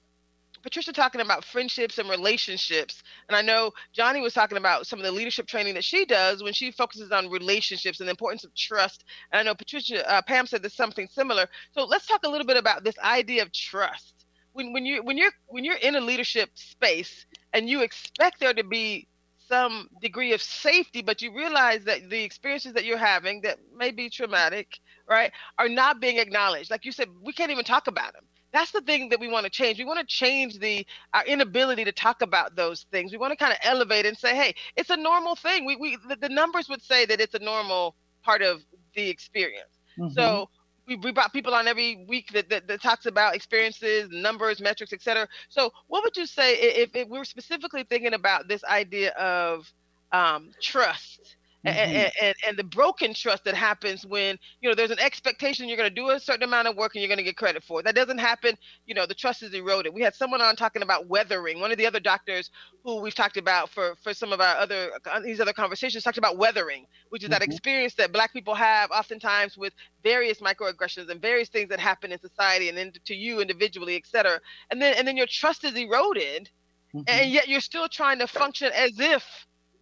[0.64, 3.04] Patricia talking about friendships and relationships.
[3.28, 6.44] And I know Johnny was talking about some of the leadership training that she does
[6.44, 9.04] when she focuses on relationships and the importance of trust.
[9.32, 11.48] And I know Patricia, uh, Pam said there's something similar.
[11.72, 14.14] So let's talk a little bit about this idea of trust.
[14.54, 18.54] When, when you when you're when you're in a leadership space and you expect there
[18.54, 19.08] to be
[19.48, 23.92] some degree of safety, but you realize that the experiences that you're having that may
[23.92, 26.72] be traumatic, right, are not being acknowledged.
[26.72, 29.46] Like you said, we can't even talk about them that's the thing that we want
[29.46, 29.78] to change.
[29.78, 33.12] We want to change the our inability to talk about those things.
[33.12, 35.66] We want to kind of elevate and say, hey, it's a normal thing.
[35.66, 38.62] We we the, the numbers would say that it's a normal part of
[38.96, 39.80] the experience.
[40.00, 40.14] Mm-hmm.
[40.14, 40.50] So
[40.88, 44.94] we, we brought people on every week that, that, that talks about experiences, numbers, metrics,
[44.94, 45.28] etc.
[45.50, 49.72] So what would you say if, if we're specifically thinking about this idea of
[50.12, 51.36] um, trust
[51.76, 51.96] mm-hmm.
[51.96, 55.78] and, and, and the broken trust that happens when you know there's an expectation you're
[55.78, 57.80] going to do a certain amount of work and you're going to get credit for
[57.80, 57.84] it.
[57.84, 58.56] That doesn't happen.
[58.86, 59.94] You know the trust is eroded.
[59.94, 61.60] We had someone on talking about weathering.
[61.60, 62.50] One of the other doctors
[62.84, 66.18] who we've talked about for for some of our other uh, these other conversations talked
[66.18, 67.34] about weathering, which is mm-hmm.
[67.34, 72.12] that experience that Black people have oftentimes with various microaggressions and various things that happen
[72.12, 74.40] in society and then to you individually, et cetera.
[74.72, 76.50] And then and then your trust is eroded.
[76.96, 77.04] Mm-hmm.
[77.08, 79.24] And yet you're still trying to function as if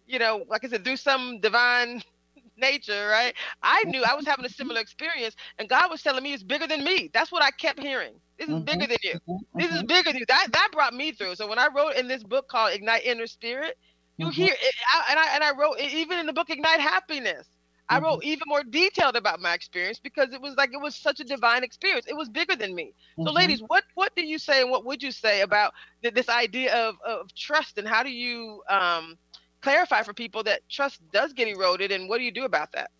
[0.06, 2.02] you know, like I said, through some divine
[2.56, 3.34] nature, right?
[3.62, 6.66] I knew I was having a similar experience, and God was telling me it's bigger
[6.66, 7.10] than me.
[7.12, 8.14] That's what I kept hearing.
[8.38, 8.64] This is mm-hmm.
[8.64, 9.14] bigger than you.
[9.14, 9.58] Mm-hmm.
[9.58, 10.26] This is bigger than you.
[10.28, 11.34] That that brought me through.
[11.36, 13.76] So when I wrote in this book called Ignite Inner Spirit,
[14.18, 14.32] you mm-hmm.
[14.32, 17.46] hear it, I, and I and I wrote even in the book Ignite Happiness.
[17.88, 18.30] I wrote mm-hmm.
[18.30, 21.62] even more detailed about my experience because it was like it was such a divine
[21.62, 22.06] experience.
[22.08, 22.94] It was bigger than me.
[23.16, 23.36] So, mm-hmm.
[23.36, 26.74] ladies, what what do you say and what would you say about th- this idea
[26.74, 29.16] of, of trust and how do you um,
[29.62, 32.90] clarify for people that trust does get eroded and what do you do about that?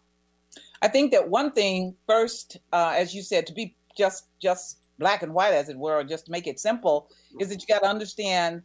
[0.83, 5.23] I think that one thing first uh, as you said to be just just black
[5.23, 7.88] and white as it were or just make it simple is that you got to
[7.88, 8.62] understand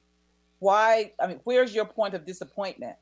[0.60, 2.96] why i mean where's your point of disappointment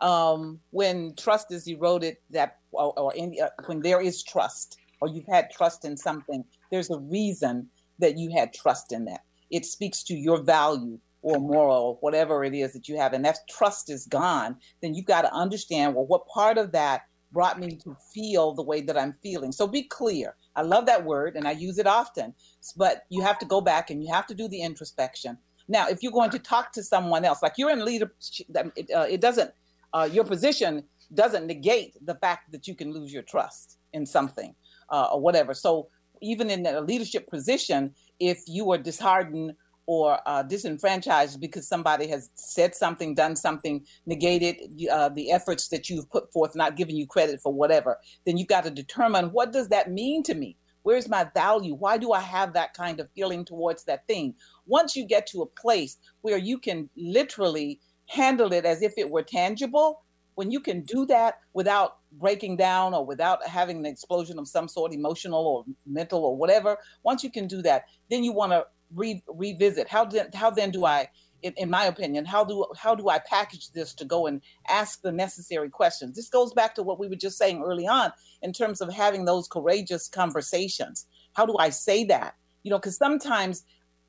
[0.00, 5.08] um, when trust is eroded that or, or in, uh, when there is trust or
[5.08, 7.68] you've had trust in something there's a reason
[8.02, 9.22] that you had trust in that.
[9.50, 13.38] It speaks to your value or moral, whatever it is that you have, and that
[13.48, 17.76] trust is gone, then you've got to understand well, what part of that brought me
[17.76, 19.52] to feel the way that I'm feeling.
[19.52, 20.36] So be clear.
[20.54, 22.34] I love that word and I use it often,
[22.76, 25.38] but you have to go back and you have to do the introspection.
[25.68, 29.06] Now, if you're going to talk to someone else, like you're in leadership, it, uh,
[29.08, 29.52] it doesn't,
[29.94, 34.54] uh, your position doesn't negate the fact that you can lose your trust in something
[34.90, 35.54] uh, or whatever.
[35.54, 35.88] So
[36.20, 39.54] even in a leadership position, if you are disheartened
[39.86, 44.56] or uh, disenfranchised because somebody has said something, done something, negated
[44.90, 48.48] uh, the efforts that you've put forth, not giving you credit for whatever, then you've
[48.48, 50.56] got to determine what does that mean to me?
[50.82, 51.74] Where's my value?
[51.74, 54.34] Why do I have that kind of feeling towards that thing?
[54.66, 59.08] Once you get to a place where you can literally handle it as if it
[59.08, 60.02] were tangible,
[60.34, 64.66] when you can do that without breaking down or without having an explosion of some
[64.66, 68.64] sort, emotional or mental or whatever, once you can do that, then you want to
[68.94, 69.88] re- revisit.
[69.88, 71.08] How then how then do I
[71.42, 75.02] in, in, my opinion how do how do I package this to go and ask
[75.02, 76.16] the necessary questions?
[76.16, 79.24] This goes back to what we were just saying early on in terms of having
[79.24, 81.06] those courageous conversations.
[81.34, 82.34] How do I say that?
[82.62, 83.64] You know because sometimes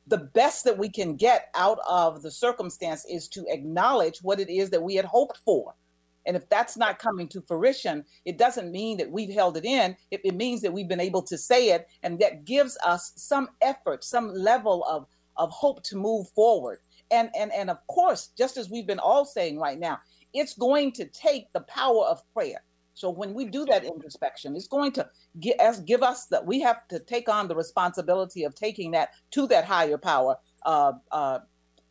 [0.08, 4.50] the best that we can get out of the circumstance is to acknowledge what it
[4.50, 5.74] is that we had hoped for
[6.26, 9.96] and if that's not coming to fruition, it doesn't mean that we've held it in.
[10.12, 13.50] It, it, means that we've been able to say it, and that gives us some
[13.62, 15.06] effort, some level of,
[15.38, 16.80] of hope to move forward.
[17.12, 20.00] And, and, and of course, just as we've been all saying right now,
[20.34, 22.64] it's going to take the power of prayer.
[22.96, 25.08] So when we do that introspection, it's going to
[25.40, 29.10] give us, give us that we have to take on the responsibility of taking that
[29.32, 30.38] to that higher power.
[30.66, 31.40] Uh, uh,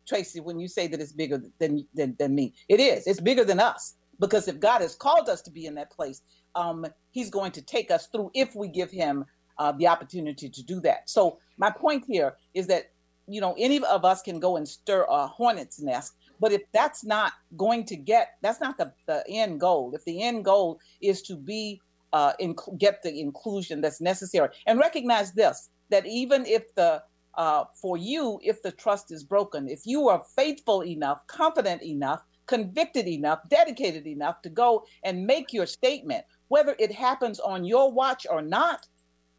[0.09, 3.07] Traci, when you say that it's bigger than, than than me, it is.
[3.07, 6.21] It's bigger than us because if God has called us to be in that place,
[6.55, 9.25] um, He's going to take us through if we give Him
[9.57, 11.09] uh, the opportunity to do that.
[11.09, 12.91] So my point here is that
[13.27, 17.03] you know any of us can go and stir a hornet's nest, but if that's
[17.03, 19.91] not going to get, that's not the, the end goal.
[19.93, 21.81] If the end goal is to be
[22.13, 27.03] uh, in, get the inclusion that's necessary, and recognize this that even if the
[27.35, 32.21] uh, for you, if the trust is broken, if you are faithful enough, confident enough
[32.45, 37.91] convicted enough, dedicated enough to go and make your statement, whether it happens on your
[37.91, 38.87] watch or not,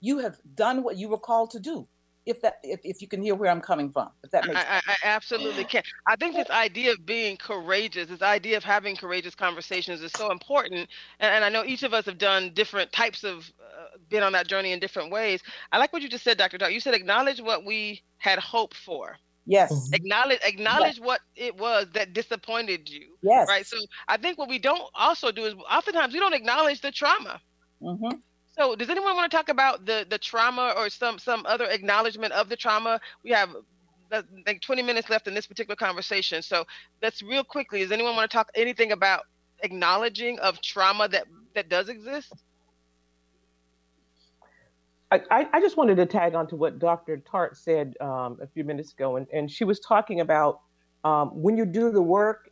[0.01, 1.87] you have done what you were called to do.
[2.27, 4.77] If that, if, if you can hear where I'm coming from, if that makes I,
[4.77, 5.83] I, I absolutely can.
[6.07, 10.33] I think this idea of being courageous, this idea of having courageous conversations is so
[10.33, 10.88] important.
[11.21, 14.33] And, and I know each of us have done different types of, uh, been on
[14.33, 15.42] that journey in different ways.
[15.71, 16.57] I like what you just said, Dr.
[16.57, 16.73] Tart.
[16.73, 19.19] You said acknowledge what we had hoped for.
[19.47, 19.73] Yes.
[19.73, 19.95] Mm-hmm.
[19.95, 21.07] Acknowledge acknowledge yes.
[21.07, 23.17] what it was that disappointed you.
[23.23, 23.49] Yes.
[23.49, 23.67] Right.
[23.67, 23.77] So
[24.09, 27.40] I think what we don't also do is oftentimes we don't acknowledge the trauma.
[27.83, 28.19] Mm-hmm.
[28.57, 32.33] So does anyone want to talk about the the trauma or some some other acknowledgement
[32.33, 33.01] of the trauma?
[33.23, 33.51] We have
[34.47, 36.40] like 20 minutes left in this particular conversation.
[36.40, 36.65] So
[37.03, 37.81] let's real quickly.
[37.81, 39.23] Does anyone want to talk anything about
[39.63, 42.33] acknowledging of trauma that that does exist?
[45.13, 47.19] I, I just wanted to tag on to what Dr.
[47.19, 50.61] Tart said um, a few minutes ago, and, and she was talking about
[51.05, 52.50] um, when you do the work,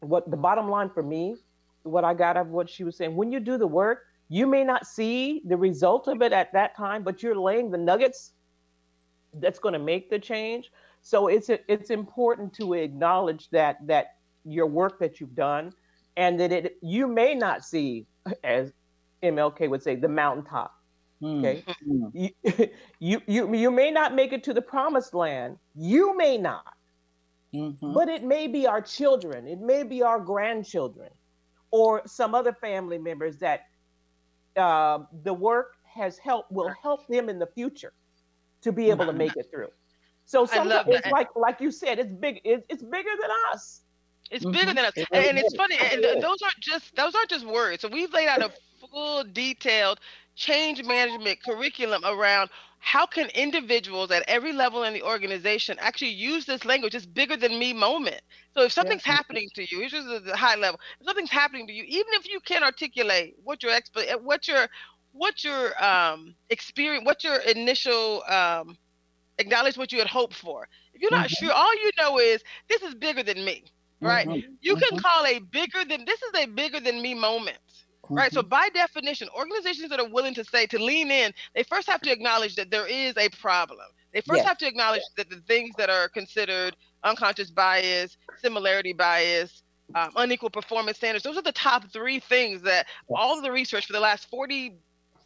[0.00, 1.36] what the bottom line for me,
[1.82, 4.46] what I got out of what she was saying, when you do the work, you
[4.46, 8.32] may not see the result of it at that time, but you're laying the nuggets
[9.34, 10.70] that's going to make the change.
[11.02, 15.72] So it's it's important to acknowledge that that your work that you've done,
[16.16, 18.06] and that it you may not see,
[18.42, 18.72] as
[19.22, 20.72] MLK would say, the mountaintop.
[21.22, 22.10] Okay, mm.
[22.12, 25.56] you, you you you may not make it to the promised land.
[25.74, 26.74] You may not,
[27.54, 27.92] mm-hmm.
[27.92, 29.46] but it may be our children.
[29.46, 31.10] It may be our grandchildren,
[31.70, 33.66] or some other family members that
[34.56, 37.92] uh, the work has helped will help them in the future
[38.62, 39.68] to be able to make it through.
[40.26, 42.40] So sometimes it's like like you said, it's big.
[42.44, 43.82] It's, it's bigger than us.
[44.30, 44.74] It's bigger mm-hmm.
[44.74, 45.76] than us, and, and it's funny.
[45.78, 47.82] And those aren't just those aren't just words.
[47.82, 48.50] So we've laid out a
[48.90, 50.00] full, detailed
[50.36, 56.44] change management curriculum around how can individuals at every level in the organization actually use
[56.44, 58.20] this language it's bigger than me moment
[58.52, 59.14] so if something's yeah.
[59.14, 62.28] happening to you it's just the high level if something's happening to you even if
[62.28, 64.68] you can't articulate what your exp- what your
[65.12, 68.76] what your um experience what your initial um
[69.38, 71.46] acknowledge what you had hoped for if you're not mm-hmm.
[71.46, 73.64] sure all you know is this is bigger than me
[74.00, 74.52] right mm-hmm.
[74.60, 74.98] you can mm-hmm.
[74.98, 77.58] call a bigger than this is a bigger than me moment.
[78.10, 78.32] Right.
[78.32, 82.00] So by definition, organizations that are willing to say to lean in, they first have
[82.02, 83.86] to acknowledge that there is a problem.
[84.12, 89.62] They first have to acknowledge that the things that are considered unconscious bias, similarity bias,
[89.94, 93.86] um, unequal performance standards, those are the top three things that all of the research
[93.86, 94.76] for the last 40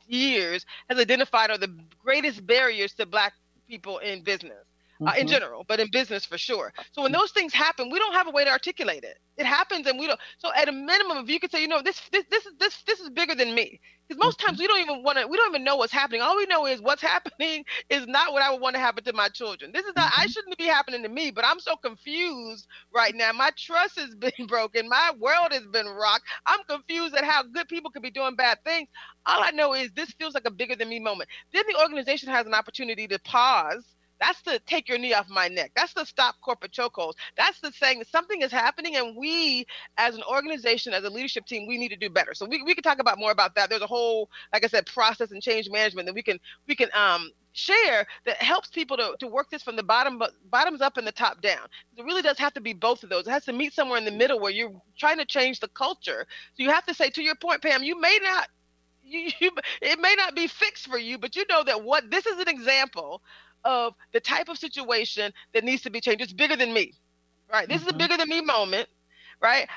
[0.07, 3.35] years has identified are the greatest barriers to Black
[3.68, 4.67] people in business
[5.01, 5.28] uh, in mm-hmm.
[5.28, 6.72] general, but in business for sure.
[6.92, 9.18] So when those things happen, we don't have a way to articulate it.
[9.36, 10.18] It happens, and we don't.
[10.38, 12.82] So at a minimum, if you could say, you know, this this this is this
[12.82, 14.62] this is bigger than me, because most times mm-hmm.
[14.62, 15.28] we don't even want to.
[15.28, 16.22] We don't even know what's happening.
[16.22, 19.12] All we know is what's happening is not what I would want to happen to
[19.12, 19.70] my children.
[19.72, 20.12] This is not.
[20.16, 20.30] I mm-hmm.
[20.30, 23.30] shouldn't be happening to me, but I'm so confused right now.
[23.32, 24.88] My trust has been broken.
[24.88, 26.24] My world has been rocked.
[26.46, 28.88] I'm confused at how good people could be doing bad things.
[29.26, 31.30] All I know is this feels like a bigger than me moment.
[31.53, 33.84] Then the organization has an opportunity to pause
[34.20, 35.72] that's the take your knee off my neck.
[35.76, 37.14] That's the stop corporate chokeholds.
[37.36, 39.66] That's the saying that something is happening and we
[39.98, 42.34] as an organization, as a leadership team, we need to do better.
[42.34, 43.70] So we, we can talk about more about that.
[43.70, 46.88] There's a whole, like I said, process and change management that we can we can
[46.94, 51.06] um share that helps people to, to work this from the bottom bottoms up and
[51.06, 51.66] the top down.
[51.96, 53.26] It really does have to be both of those.
[53.26, 56.26] It has to meet somewhere in the middle where you're trying to change the culture.
[56.54, 58.48] So you have to say to your point, Pam, you may not
[59.02, 59.50] you, you
[59.82, 62.48] it may not be fixed for you, but you know that what this is an
[62.48, 63.22] example
[63.64, 66.22] of the type of situation that needs to be changed.
[66.22, 66.94] It's bigger than me,
[67.52, 67.68] right?
[67.68, 67.82] This mm-hmm.
[67.82, 67.98] is a mm-hmm.
[67.98, 68.88] bigger than me moment,
[69.40, 69.68] right?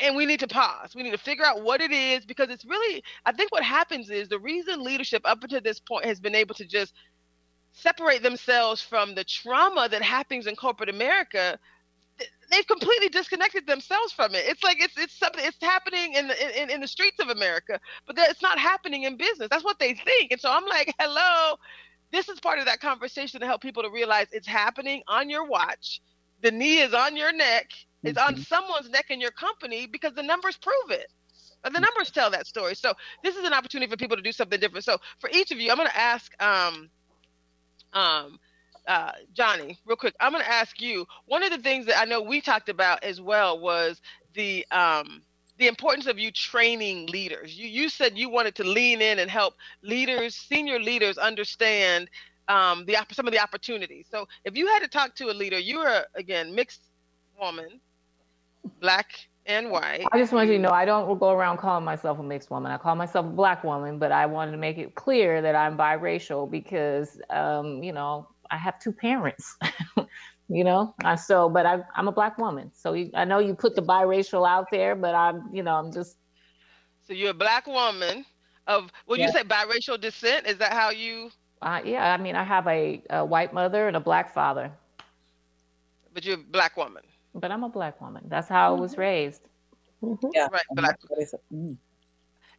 [0.00, 0.94] And we need to pause.
[0.94, 4.10] We need to figure out what it is because it's really, I think what happens
[4.10, 6.94] is the reason leadership up until this point has been able to just
[7.72, 11.58] separate themselves from the trauma that happens in corporate America
[12.50, 14.44] they've completely disconnected themselves from it.
[14.46, 17.78] It's like it's it's something it's happening in the in, in the streets of America,
[18.06, 19.48] but it's not happening in business.
[19.50, 20.32] That's what they think.
[20.32, 21.56] And so I'm like, hello,
[22.12, 25.46] this is part of that conversation to help people to realize it's happening on your
[25.46, 26.00] watch.
[26.42, 27.70] The knee is on your neck.
[28.02, 28.36] It's mm-hmm.
[28.36, 31.12] on someone's neck in your company because the numbers prove it.
[31.64, 32.74] And the numbers tell that story.
[32.74, 32.94] So
[33.24, 34.84] this is an opportunity for people to do something different.
[34.84, 36.88] So for each of you, I'm going to ask um,
[37.92, 38.38] um,
[38.86, 40.14] uh, Johnny, real quick.
[40.20, 41.06] I'm going to ask you.
[41.26, 44.00] One of the things that I know we talked about as well was
[44.34, 45.22] the um,
[45.58, 47.58] the importance of you training leaders.
[47.58, 52.08] You you said you wanted to lean in and help leaders, senior leaders, understand
[52.48, 54.06] um, the some of the opportunities.
[54.10, 56.82] So if you had to talk to a leader, you are again mixed
[57.38, 57.80] woman,
[58.80, 59.06] black
[59.46, 60.04] and white.
[60.12, 62.70] I just want you to know I don't go around calling myself a mixed woman.
[62.70, 65.76] I call myself a black woman, but I wanted to make it clear that I'm
[65.76, 69.56] biracial because um, you know I have two parents.
[70.48, 73.54] you know I, so but I, i'm a black woman so you, i know you
[73.54, 76.16] put the biracial out there but i'm you know i'm just
[77.06, 78.24] so you're a black woman
[78.66, 81.30] of well you say biracial descent is that how you
[81.62, 84.70] uh, yeah i mean i have a, a white mother and a black father
[86.14, 87.02] but you're a black woman
[87.34, 88.78] but i'm a black woman that's how mm-hmm.
[88.78, 89.00] i was mm-hmm.
[89.02, 89.42] raised
[90.02, 90.28] mm-hmm.
[90.34, 90.98] yeah right black
[91.52, 91.76] mm.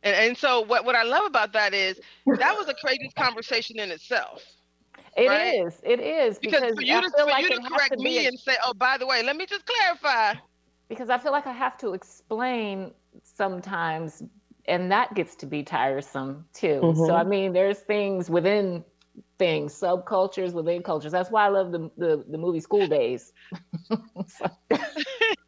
[0.04, 2.00] and, and so what, what i love about that is
[2.38, 4.44] that was a crazy conversation in itself
[5.20, 5.66] it right?
[5.66, 5.80] is.
[5.84, 8.28] It is because, because for you to, for like you to correct to me a,
[8.30, 10.40] and say, "Oh, by the way, let me just clarify."
[10.88, 12.92] Because I feel like I have to explain
[13.24, 14.24] sometimes,
[14.66, 16.82] and that gets to be tiresome too.
[16.82, 17.06] Mm-hmm.
[17.06, 18.84] So I mean, there's things within
[19.38, 21.12] things, subcultures within cultures.
[21.12, 23.32] That's why I love the the, the movie School Daze.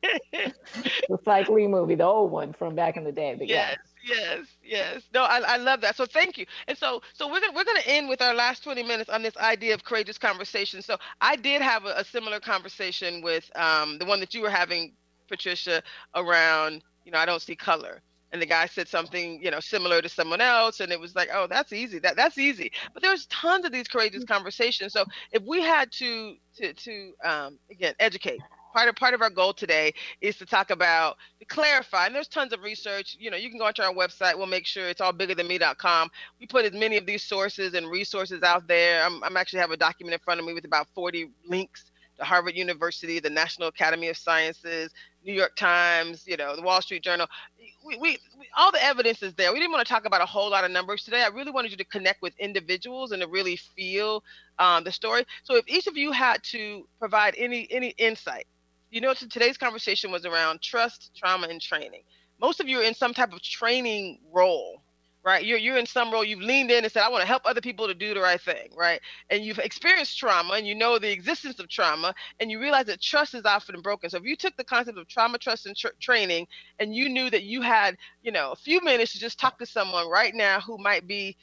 [0.01, 3.35] the Spike Lee movie, the old one from back in the day.
[3.37, 5.03] But yes, yes, yes.
[5.13, 5.95] No, I, I love that.
[5.95, 6.45] So thank you.
[6.67, 9.37] And so so we're gonna we're gonna end with our last 20 minutes on this
[9.37, 10.81] idea of courageous conversation.
[10.81, 14.49] So I did have a, a similar conversation with um, the one that you were
[14.49, 14.93] having,
[15.27, 15.83] Patricia,
[16.15, 18.01] around you know I don't see color.
[18.33, 21.29] And the guy said something, you know, similar to someone else, and it was like,
[21.33, 21.99] oh, that's easy.
[21.99, 22.71] That that's easy.
[22.93, 24.33] But there's tons of these courageous mm-hmm.
[24.33, 24.93] conversations.
[24.93, 28.39] So if we had to to to um, again educate,
[28.73, 32.27] part of part of our goal today is to talk about to clarify and there's
[32.27, 33.17] tons of research.
[33.19, 34.37] You know you can go onto our website.
[34.37, 36.09] We'll make sure it's all bigger than me.com
[36.39, 39.03] we put as many of these sources and resources out there.
[39.03, 41.85] I'm, I'm actually have a document in front of me with about 40 links
[42.17, 44.91] to harvard university the national academy of sciences
[45.23, 47.27] new york times you know the wall street journal.
[47.57, 47.97] We, we,
[48.37, 49.51] we, all the evidence is there.
[49.51, 51.23] We didn't want to talk about a whole lot of numbers today.
[51.23, 54.23] I really wanted you to connect with individuals and to really feel
[54.59, 55.25] um, the story.
[55.43, 58.45] So if each of you had to provide any any insight
[58.91, 62.03] you know, today's conversation was around trust, trauma, and training.
[62.41, 64.83] Most of you are in some type of training role,
[65.25, 65.45] right?
[65.45, 66.23] You're you're in some role.
[66.25, 68.41] You've leaned in and said, "I want to help other people to do the right
[68.41, 69.01] thing," right?
[69.29, 73.01] And you've experienced trauma, and you know the existence of trauma, and you realize that
[73.01, 74.09] trust is often broken.
[74.09, 76.47] So if you took the concept of trauma, trust, and tra- training,
[76.79, 79.65] and you knew that you had, you know, a few minutes to just talk to
[79.65, 81.37] someone right now who might be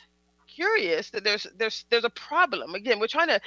[0.54, 2.74] curious that there's there's there's a problem.
[2.74, 3.40] Again, we're trying to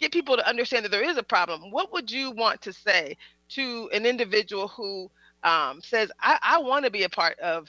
[0.00, 3.16] get people to understand that there is a problem, what would you want to say
[3.50, 5.10] to an individual who
[5.44, 7.68] um, says, I, I want to be a part of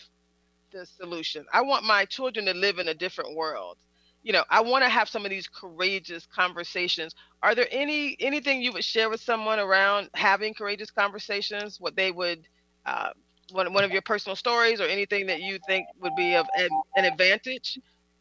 [0.72, 1.46] the solution.
[1.54, 3.78] I want my children to live in a different world.
[4.24, 7.16] You know, I want to have some of these courageous conversations.
[7.42, 11.80] Are there any anything you would share with someone around having courageous conversations?
[11.80, 12.48] What they would,
[12.86, 13.10] uh,
[13.52, 16.70] one one of your personal stories, or anything that you think would be of an,
[16.96, 17.80] an advantage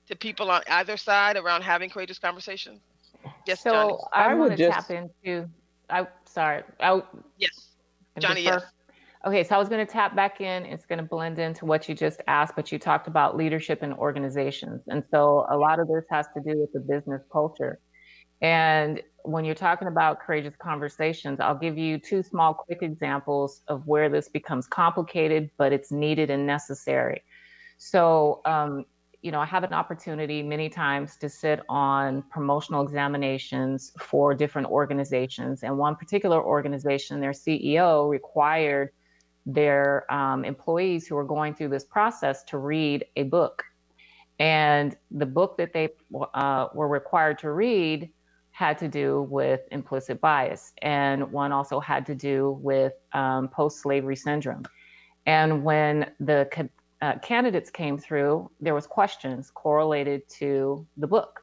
[0.08, 2.80] to people on either side around having courageous conversations?
[3.46, 3.96] Yes, so Johnny.
[4.12, 4.88] I, I want to just...
[4.88, 5.48] tap into.
[5.88, 6.62] I sorry.
[6.80, 7.02] I,
[7.38, 7.76] yes,
[8.18, 8.42] Johnny.
[8.42, 8.62] Yes.
[9.26, 10.64] Okay, so I was going to tap back in.
[10.64, 13.92] It's going to blend into what you just asked, but you talked about leadership and
[13.94, 17.80] organizations, and so a lot of this has to do with the business culture.
[18.42, 23.86] And when you're talking about courageous conversations, I'll give you two small, quick examples of
[23.86, 27.22] where this becomes complicated, but it's needed and necessary.
[27.76, 28.86] So, um,
[29.22, 34.68] you know, I have an opportunity many times to sit on promotional examinations for different
[34.68, 35.62] organizations.
[35.62, 38.90] And one particular organization, their CEO required
[39.44, 43.64] their um, employees who were going through this process to read a book.
[44.38, 45.90] And the book that they
[46.34, 48.10] uh, were required to read
[48.52, 53.80] had to do with implicit bias, and one also had to do with um, post
[53.80, 54.64] slavery syndrome.
[55.26, 56.48] And when the
[57.02, 61.40] uh, candidates came through, there was questions correlated to the book.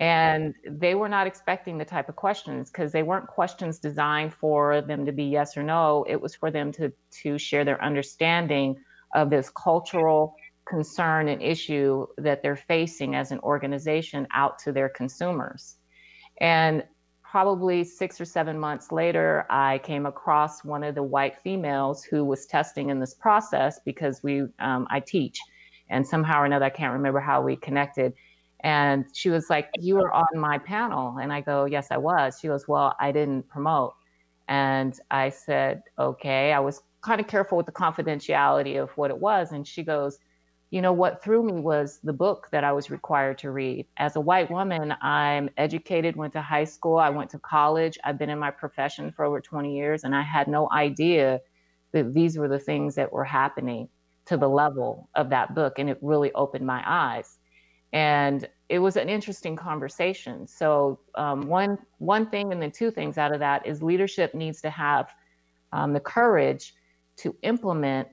[0.00, 4.82] And they were not expecting the type of questions because they weren't questions designed for
[4.82, 6.04] them to be yes or no.
[6.08, 6.92] It was for them to,
[7.22, 8.76] to share their understanding
[9.14, 10.34] of this cultural
[10.66, 15.76] concern and issue that they're facing as an organization out to their consumers.
[16.40, 16.84] And
[17.34, 22.24] probably six or seven months later, I came across one of the white females who
[22.24, 25.40] was testing in this process because we, um, I teach,
[25.88, 28.12] and somehow or another, I can't remember how we connected.
[28.60, 32.38] And she was like, "You were on my panel," and I go, "Yes, I was."
[32.38, 33.94] She goes, "Well, I didn't promote,"
[34.46, 39.18] and I said, "Okay." I was kind of careful with the confidentiality of what it
[39.18, 40.20] was, and she goes,
[40.74, 43.86] you know, what threw me was the book that I was required to read.
[43.96, 48.18] As a white woman, I'm educated, went to high school, I went to college, I've
[48.18, 51.40] been in my profession for over 20 years, and I had no idea
[51.92, 53.88] that these were the things that were happening
[54.26, 55.78] to the level of that book.
[55.78, 57.38] And it really opened my eyes.
[57.92, 60.44] And it was an interesting conversation.
[60.48, 64.60] So um, one one thing, and then two things out of that is leadership needs
[64.62, 65.08] to have
[65.72, 66.74] um, the courage
[67.18, 68.08] to implement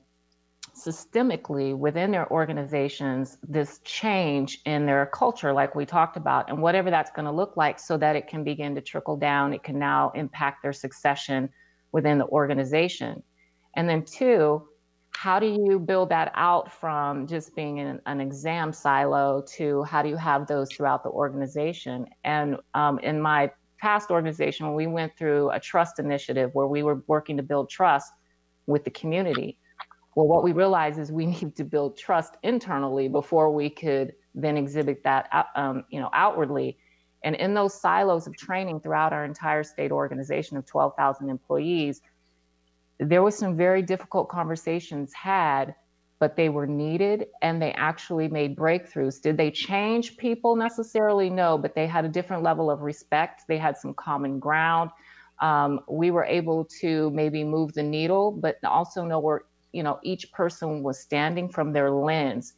[0.75, 6.89] systemically within their organizations this change in their culture, like we talked about, and whatever
[6.89, 9.53] that's going to look like, so that it can begin to trickle down.
[9.53, 11.49] It can now impact their succession
[11.91, 13.21] within the organization.
[13.75, 14.67] And then, two,
[15.11, 20.01] how do you build that out from just being in an exam silo to how
[20.01, 22.07] do you have those throughout the organization?
[22.23, 27.03] And um, in my past organization, we went through a trust initiative where we were
[27.07, 28.11] working to build trust
[28.67, 29.57] with the community
[30.15, 34.57] well, what we realized is we need to build trust internally before we could then
[34.57, 36.77] exhibit that, um, you know, outwardly.
[37.23, 42.01] And in those silos of training throughout our entire state organization of 12,000 employees,
[42.99, 45.75] there was some very difficult conversations had,
[46.19, 49.21] but they were needed and they actually made breakthroughs.
[49.21, 51.29] Did they change people necessarily?
[51.29, 53.43] No, but they had a different level of respect.
[53.47, 54.91] They had some common ground.
[55.41, 59.41] Um, we were able to maybe move the needle, but also know where
[59.73, 62.53] you know, each person was standing from their lens,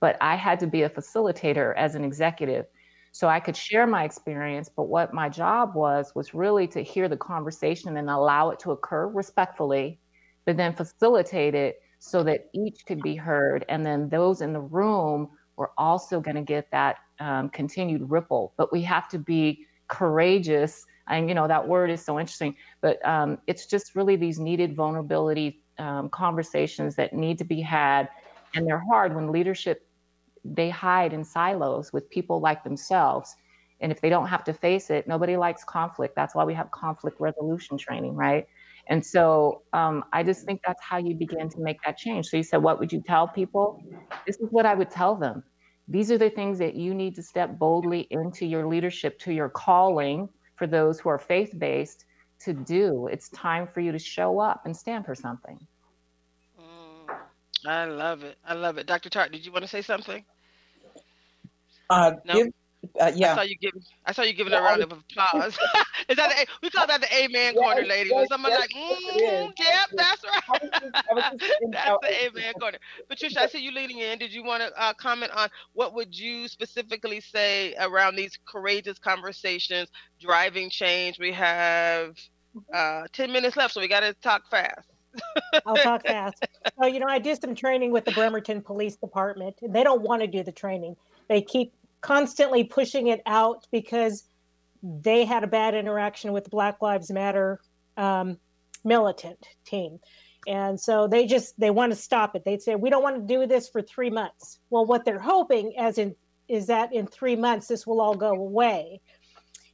[0.00, 2.66] but I had to be a facilitator as an executive.
[3.12, 7.08] So I could share my experience, but what my job was was really to hear
[7.08, 9.98] the conversation and allow it to occur respectfully,
[10.44, 13.64] but then facilitate it so that each could be heard.
[13.68, 18.52] And then those in the room were also going to get that um, continued ripple.
[18.56, 20.84] But we have to be courageous.
[21.08, 24.76] And, you know, that word is so interesting, but um, it's just really these needed
[24.76, 28.08] vulnerability um, conversations that need to be had.
[28.54, 29.86] And they're hard when leadership,
[30.44, 33.34] they hide in silos with people like themselves.
[33.80, 36.16] And if they don't have to face it, nobody likes conflict.
[36.16, 38.46] That's why we have conflict resolution training, right?
[38.88, 42.26] And so um, I just think that's how you begin to make that change.
[42.26, 43.82] So you said, what would you tell people?
[44.26, 45.44] This is what I would tell them.
[45.86, 49.48] These are the things that you need to step boldly into your leadership, to your
[49.48, 52.04] calling for those who are faith based
[52.40, 53.08] to do.
[53.08, 55.58] It's time for you to show up and stand for something.
[56.60, 57.14] Mm,
[57.66, 58.38] I love it.
[58.44, 58.86] I love it.
[58.86, 59.10] Dr.
[59.10, 60.24] Tart, did you want to say something?
[61.90, 62.34] Uh, no?
[62.34, 62.48] give
[63.00, 63.32] uh, yeah.
[63.32, 63.82] I saw you giving.
[64.06, 65.52] I saw you giving yeah, a round of applause.
[66.08, 68.12] is that the, we call that the amen yeah, corner, ladies?
[68.12, 70.70] Yes, when someone's yes, like, mm, "Yep, that's right."
[71.72, 72.78] that's the amen corner.
[73.08, 74.18] Patricia, I see you leading in.
[74.18, 78.98] Did you want to uh, comment on what would you specifically say around these courageous
[78.98, 79.88] conversations
[80.20, 81.18] driving change?
[81.18, 82.16] We have
[82.72, 84.88] uh, ten minutes left, so we got to talk fast.
[85.66, 86.46] I'll talk fast.
[86.80, 89.56] So, you know, I did some training with the Bremerton Police Department.
[89.62, 90.96] They don't want to do the training.
[91.28, 94.24] They keep constantly pushing it out because
[94.82, 97.60] they had a bad interaction with the Black Lives Matter
[97.96, 98.38] um,
[98.84, 99.98] militant team.
[100.46, 102.44] And so they just they want to stop it.
[102.44, 104.60] They'd say we don't want to do this for three months.
[104.70, 106.14] Well, what they're hoping, as in,
[106.48, 109.00] is that in three months this will all go away.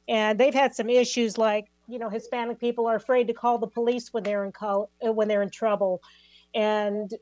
[0.07, 3.67] And they've had some issues like you know Hispanic people are afraid to call the
[3.67, 6.01] police when they're in call, when they're in trouble,
[6.53, 7.13] and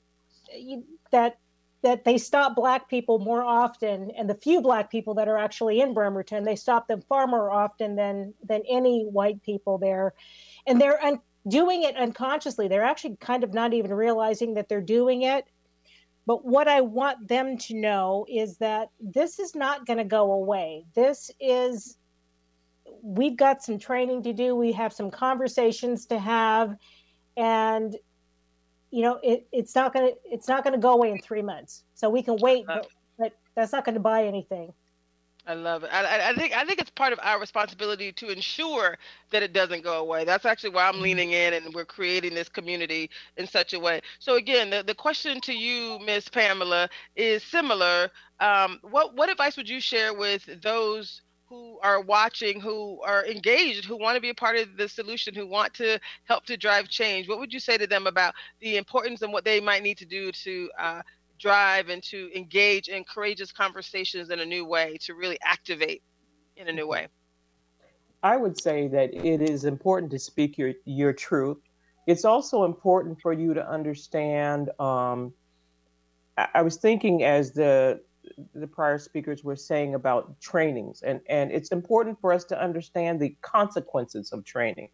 [1.11, 1.37] that
[1.83, 5.81] that they stop black people more often and the few black people that are actually
[5.81, 10.13] in bremerton they stop them far more often than than any white people there.
[10.65, 12.67] And they're un- doing it unconsciously.
[12.67, 15.45] They're actually kind of not even realizing that they're doing it.
[16.25, 20.31] But what i want them to know is that this is not going to go
[20.31, 20.85] away.
[20.95, 21.97] This is
[23.01, 24.55] we've got some training to do.
[24.55, 26.77] We have some conversations to have.
[27.35, 27.95] And
[28.93, 31.41] you know it, it's not going to it's not going to go away in three
[31.41, 32.87] months so we can wait but,
[33.17, 34.71] but that's not going to buy anything
[35.45, 35.89] I love it.
[35.91, 38.97] I, I, think I think it's part of our responsibility to ensure
[39.31, 40.23] that it doesn't go away.
[40.23, 41.03] That's actually why I'm mm-hmm.
[41.03, 43.99] leaning in and we're creating this community in such a way.
[44.19, 46.87] So again, the, the question to you, Miss Pamela,
[47.17, 48.09] is similar.
[48.39, 51.21] Um, what what advice would you share with those
[51.53, 55.35] who are watching, who are engaged, who want to be a part of the solution,
[55.35, 58.77] who want to help to drive change, what would you say to them about the
[58.77, 61.01] importance and what they might need to do to uh,
[61.39, 66.01] drive and to engage in courageous conversations in a new way, to really activate
[66.57, 67.07] in a new way?
[68.23, 71.57] I would say that it is important to speak your your truth.
[72.07, 74.69] It's also important for you to understand.
[74.79, 75.33] Um,
[76.37, 78.01] I, I was thinking as the
[78.53, 83.19] the prior speakers were saying about trainings, and, and it's important for us to understand
[83.19, 84.89] the consequences of training.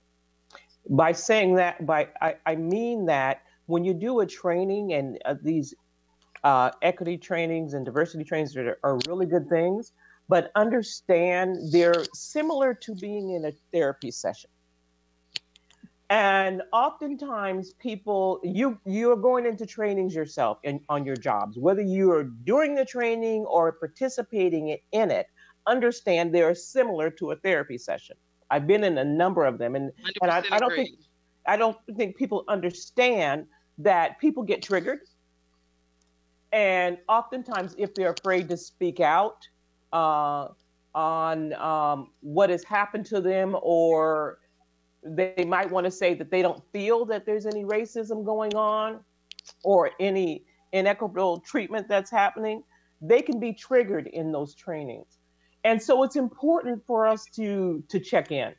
[0.90, 5.36] By saying that, by I, I mean that when you do a training and uh,
[5.44, 5.74] these
[6.44, 9.92] uh, equity trainings and diversity trainings are, are really good things,
[10.28, 14.50] but understand they're similar to being in a therapy session
[16.10, 22.12] and oftentimes people you you're going into trainings yourself in, on your jobs whether you
[22.12, 25.28] are doing the training or participating in it
[25.70, 28.18] understand they're similar to a therapy session.
[28.50, 29.92] I've been in a number of them and,
[30.22, 30.90] and I, I don't think
[31.46, 33.46] i don't think people understand
[33.78, 35.00] that people get triggered.
[36.52, 39.48] And oftentimes if they're afraid to speak out
[39.94, 40.48] uh,
[40.96, 44.40] on um, what has happened to them or
[45.04, 49.00] they might want to say that they don't feel that there's any racism going on
[49.64, 52.64] or any inequitable treatment that's happening,
[53.02, 55.18] they can be triggered in those trainings.
[55.64, 58.54] And so it's important for us to to check in.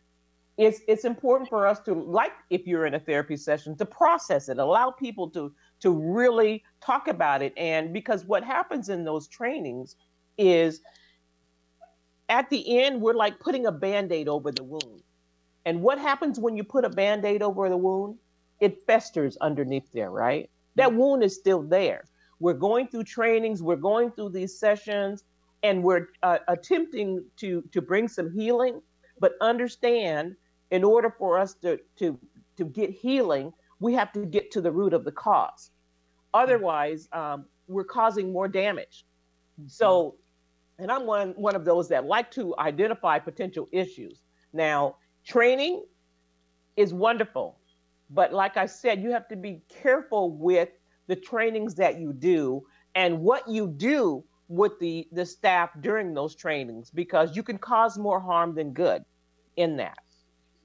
[0.56, 4.48] It's it's important for us to like if you're in a therapy session to process
[4.48, 9.28] it, allow people to to really talk about it and because what happens in those
[9.28, 9.96] trainings
[10.36, 10.80] is
[12.28, 15.02] at the end we're like putting a band-aid over the wound
[15.70, 18.18] and what happens when you put a band aid over the wound?
[18.58, 20.50] It festers underneath there, right?
[20.74, 22.06] That wound is still there.
[22.40, 25.22] We're going through trainings, we're going through these sessions,
[25.62, 28.82] and we're uh, attempting to, to bring some healing.
[29.20, 30.34] But understand,
[30.72, 32.18] in order for us to, to,
[32.56, 35.70] to get healing, we have to get to the root of the cause.
[36.34, 39.06] Otherwise, um, we're causing more damage.
[39.68, 40.16] So,
[40.80, 44.24] and I'm one one of those that like to identify potential issues.
[44.52, 45.84] Now, training
[46.76, 47.58] is wonderful,
[48.10, 50.70] but like I said, you have to be careful with
[51.06, 52.62] the trainings that you do
[52.94, 57.96] and what you do with the the staff during those trainings because you can cause
[57.98, 59.04] more harm than good
[59.56, 59.98] in that.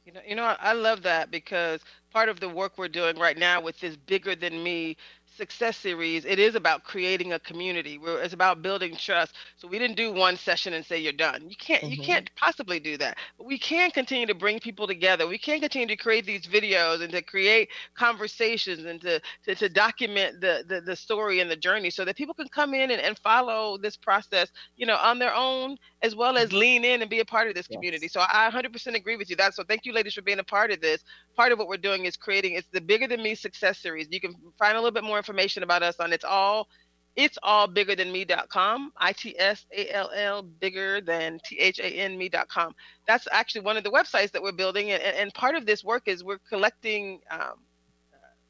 [0.05, 1.81] You know, you know, I love that because
[2.11, 4.97] part of the work we're doing right now with this bigger than me
[5.35, 7.99] success series, it is about creating a community.
[8.03, 9.35] It's about building trust.
[9.57, 11.49] So we didn't do one session and say you're done.
[11.49, 11.83] You can't.
[11.83, 11.93] Mm-hmm.
[11.93, 13.17] You can't possibly do that.
[13.37, 15.27] But we can continue to bring people together.
[15.27, 19.69] We can continue to create these videos and to create conversations and to to, to
[19.69, 23.01] document the, the the story and the journey so that people can come in and,
[23.01, 27.09] and follow this process, you know, on their own as well as lean in and
[27.09, 27.75] be a part of this yes.
[27.75, 28.07] community.
[28.07, 29.35] So I 100% agree with you.
[29.35, 31.03] That so thank you, ladies, for being a part of this.
[31.35, 32.53] Part of what we're doing is creating.
[32.53, 34.07] It's the bigger than me success series.
[34.11, 36.67] You can find a little bit more information about us on it's all
[37.15, 42.75] it's all bigger than me.com i-t-s-a-l-l bigger than t-h-a-n me.com
[43.07, 46.03] that's actually one of the websites that we're building and, and part of this work
[46.07, 47.55] is we're collecting um,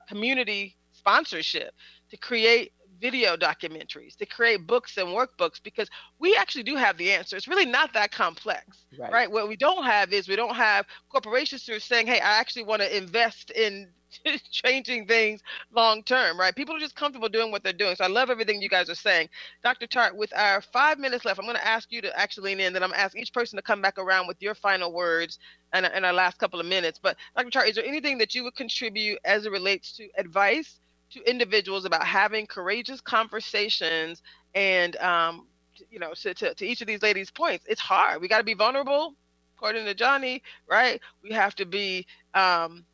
[0.07, 1.73] community sponsorship
[2.09, 7.11] to create video documentaries to create books and workbooks because we actually do have the
[7.11, 7.36] answer.
[7.36, 9.32] It's really not that complex right, right?
[9.32, 12.63] what we don't have is we don't have corporations who are saying hey i actually
[12.63, 13.89] want to invest in
[14.51, 15.41] changing things
[15.74, 16.55] long term, right?
[16.55, 17.95] People are just comfortable doing what they're doing.
[17.95, 19.30] So I love everything you guys are saying.
[19.63, 19.88] Dr.
[19.88, 22.74] Tart, with our five minutes left, I'm going to ask you to actually lean in,
[22.74, 25.39] then I'm going to ask each person to come back around with your final words
[25.74, 26.99] and in our last couple of minutes.
[27.01, 27.49] But Dr.
[27.49, 30.80] Tart, is there anything that you would contribute as it relates to advice
[31.11, 34.22] to individuals about having courageous conversations
[34.53, 35.47] and, um,
[35.89, 37.66] you know, to, to, to each of these ladies' points?
[37.68, 38.22] It's hard.
[38.22, 39.16] We got to be vulnerable,
[39.57, 40.99] according to Johnny, right?
[41.24, 42.86] We have to be um,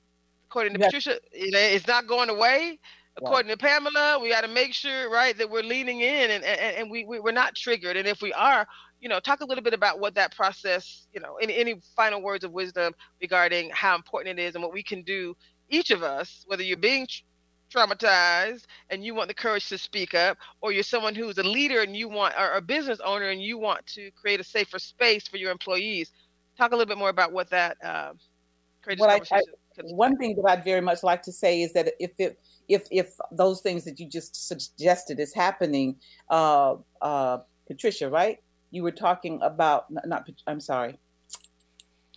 [0.51, 0.87] According to yes.
[0.87, 2.77] Patricia, it's not going away.
[3.15, 3.57] According right.
[3.57, 6.91] to Pamela, we got to make sure, right, that we're leaning in and, and, and
[6.91, 7.95] we, we, we're not triggered.
[7.95, 8.67] And if we are,
[8.99, 12.21] you know, talk a little bit about what that process, you know, any, any final
[12.21, 15.37] words of wisdom regarding how important it is and what we can do,
[15.69, 17.07] each of us, whether you're being
[17.73, 21.79] traumatized and you want the courage to speak up, or you're someone who's a leader
[21.79, 25.29] and you want, or a business owner and you want to create a safer space
[25.29, 26.11] for your employees.
[26.57, 28.11] Talk a little bit more about what that uh,
[28.97, 29.41] well, I, I,
[29.85, 33.13] one thing that I'd very much like to say is that if it if if
[33.31, 35.97] those things that you just suggested is happening,
[36.29, 38.39] uh, uh, Patricia, right?
[38.71, 40.99] You were talking about not, I'm sorry,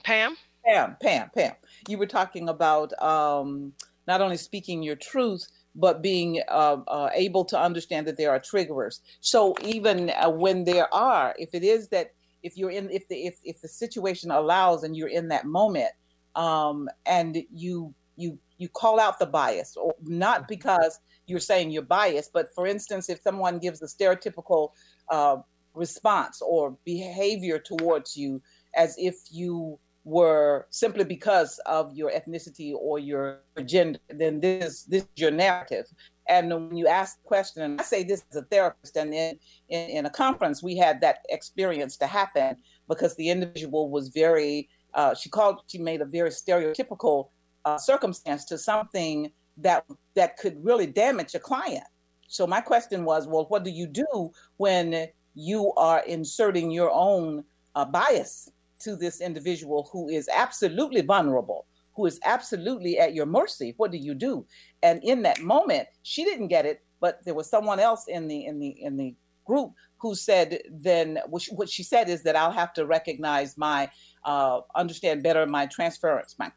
[0.04, 0.36] Pam.
[0.64, 1.52] Pam, Pam, Pam.
[1.88, 3.72] You were talking about um,
[4.06, 8.38] not only speaking your truth, but being uh, uh, able to understand that there are
[8.38, 9.00] triggers.
[9.20, 12.12] So even uh, when there are, if it is that
[12.42, 15.90] if you're in, if the if if the situation allows and you're in that moment,
[16.36, 20.46] um, and you you you call out the bias, or not mm-hmm.
[20.48, 24.70] because you're saying you're biased, but for instance, if someone gives a stereotypical
[25.08, 25.36] uh,
[25.74, 28.40] response or behavior towards you
[28.76, 35.02] as if you were simply because of your ethnicity or your gender, then this this
[35.02, 35.86] is your narrative.
[36.28, 39.38] And when you ask the question, and I say this as a therapist, and in,
[39.68, 42.56] in, in a conference, we had that experience to happen
[42.88, 47.28] because the individual was very uh, she called she made a very stereotypical
[47.64, 49.84] uh, circumstance to something that
[50.14, 51.84] that could really damage a client.
[52.28, 57.44] So my question was well what do you do when you are inserting your own
[57.74, 61.66] uh, bias to this individual who is absolutely vulnerable
[61.96, 63.72] who is absolutely at your mercy?
[63.76, 64.44] What do you do?
[64.82, 68.46] And in that moment she didn't get it but there was someone else in the
[68.46, 69.14] in the in the
[69.44, 73.88] group who said then what she said is that i'll have to recognize my
[74.24, 76.50] uh, understand better my transference, my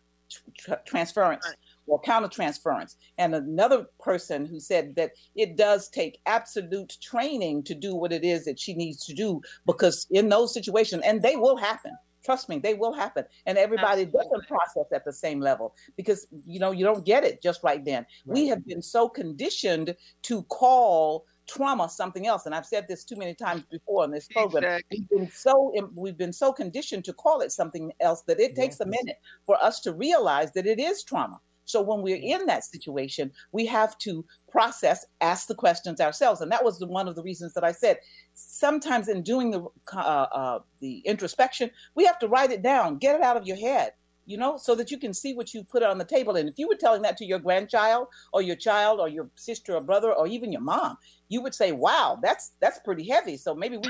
[0.58, 1.46] tra- transference
[1.86, 2.98] or counter transference.
[3.18, 8.24] And another person who said that it does take absolute training to do what it
[8.24, 11.94] is that she needs to do because in those situations, and they will happen.
[12.26, 13.24] Trust me, they will happen.
[13.46, 14.20] And everybody Absolutely.
[14.20, 17.84] doesn't process at the same level because you know you don't get it just right
[17.86, 18.06] then.
[18.26, 18.36] Right.
[18.36, 22.46] We have been so conditioned to call trauma something else.
[22.46, 24.64] And i've said this too many times before in this program.
[24.64, 25.00] Exactly.
[25.00, 28.78] we've been so we've been so conditioned to call it something else that it takes
[28.80, 28.82] yes.
[28.82, 31.40] a minute for us to realize that it is trauma.
[31.66, 36.42] So when we're in that situation we have to process ask the questions ourselves.
[36.42, 37.98] And that was the, one of the reasons that i said
[38.34, 43.16] sometimes in doing the uh, uh, the introspection we have to write it down get
[43.16, 43.94] it out of your head
[44.28, 46.36] you know, so that you can see what you put on the table.
[46.36, 49.74] And if you were telling that to your grandchild or your child or your sister
[49.76, 50.98] or brother or even your mom,
[51.30, 53.90] you would say, "Wow, that's that's pretty heavy." So maybe we.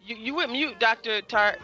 [0.00, 1.58] you you went mute, Doctor Tart.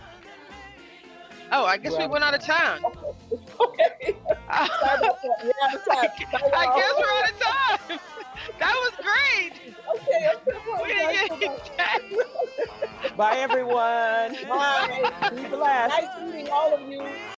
[1.53, 2.85] Oh, I guess well, we went out of time.
[2.85, 4.17] Okay okay.
[4.27, 4.99] Uh, I
[6.77, 7.99] guess we're out of time.
[8.59, 9.53] That was great.
[9.97, 10.25] Okay,
[11.31, 11.51] okay.
[13.17, 14.37] Bye, everyone.
[14.49, 15.31] Bye.
[15.35, 16.03] Be blessed.
[16.03, 17.03] Nice meeting all of you.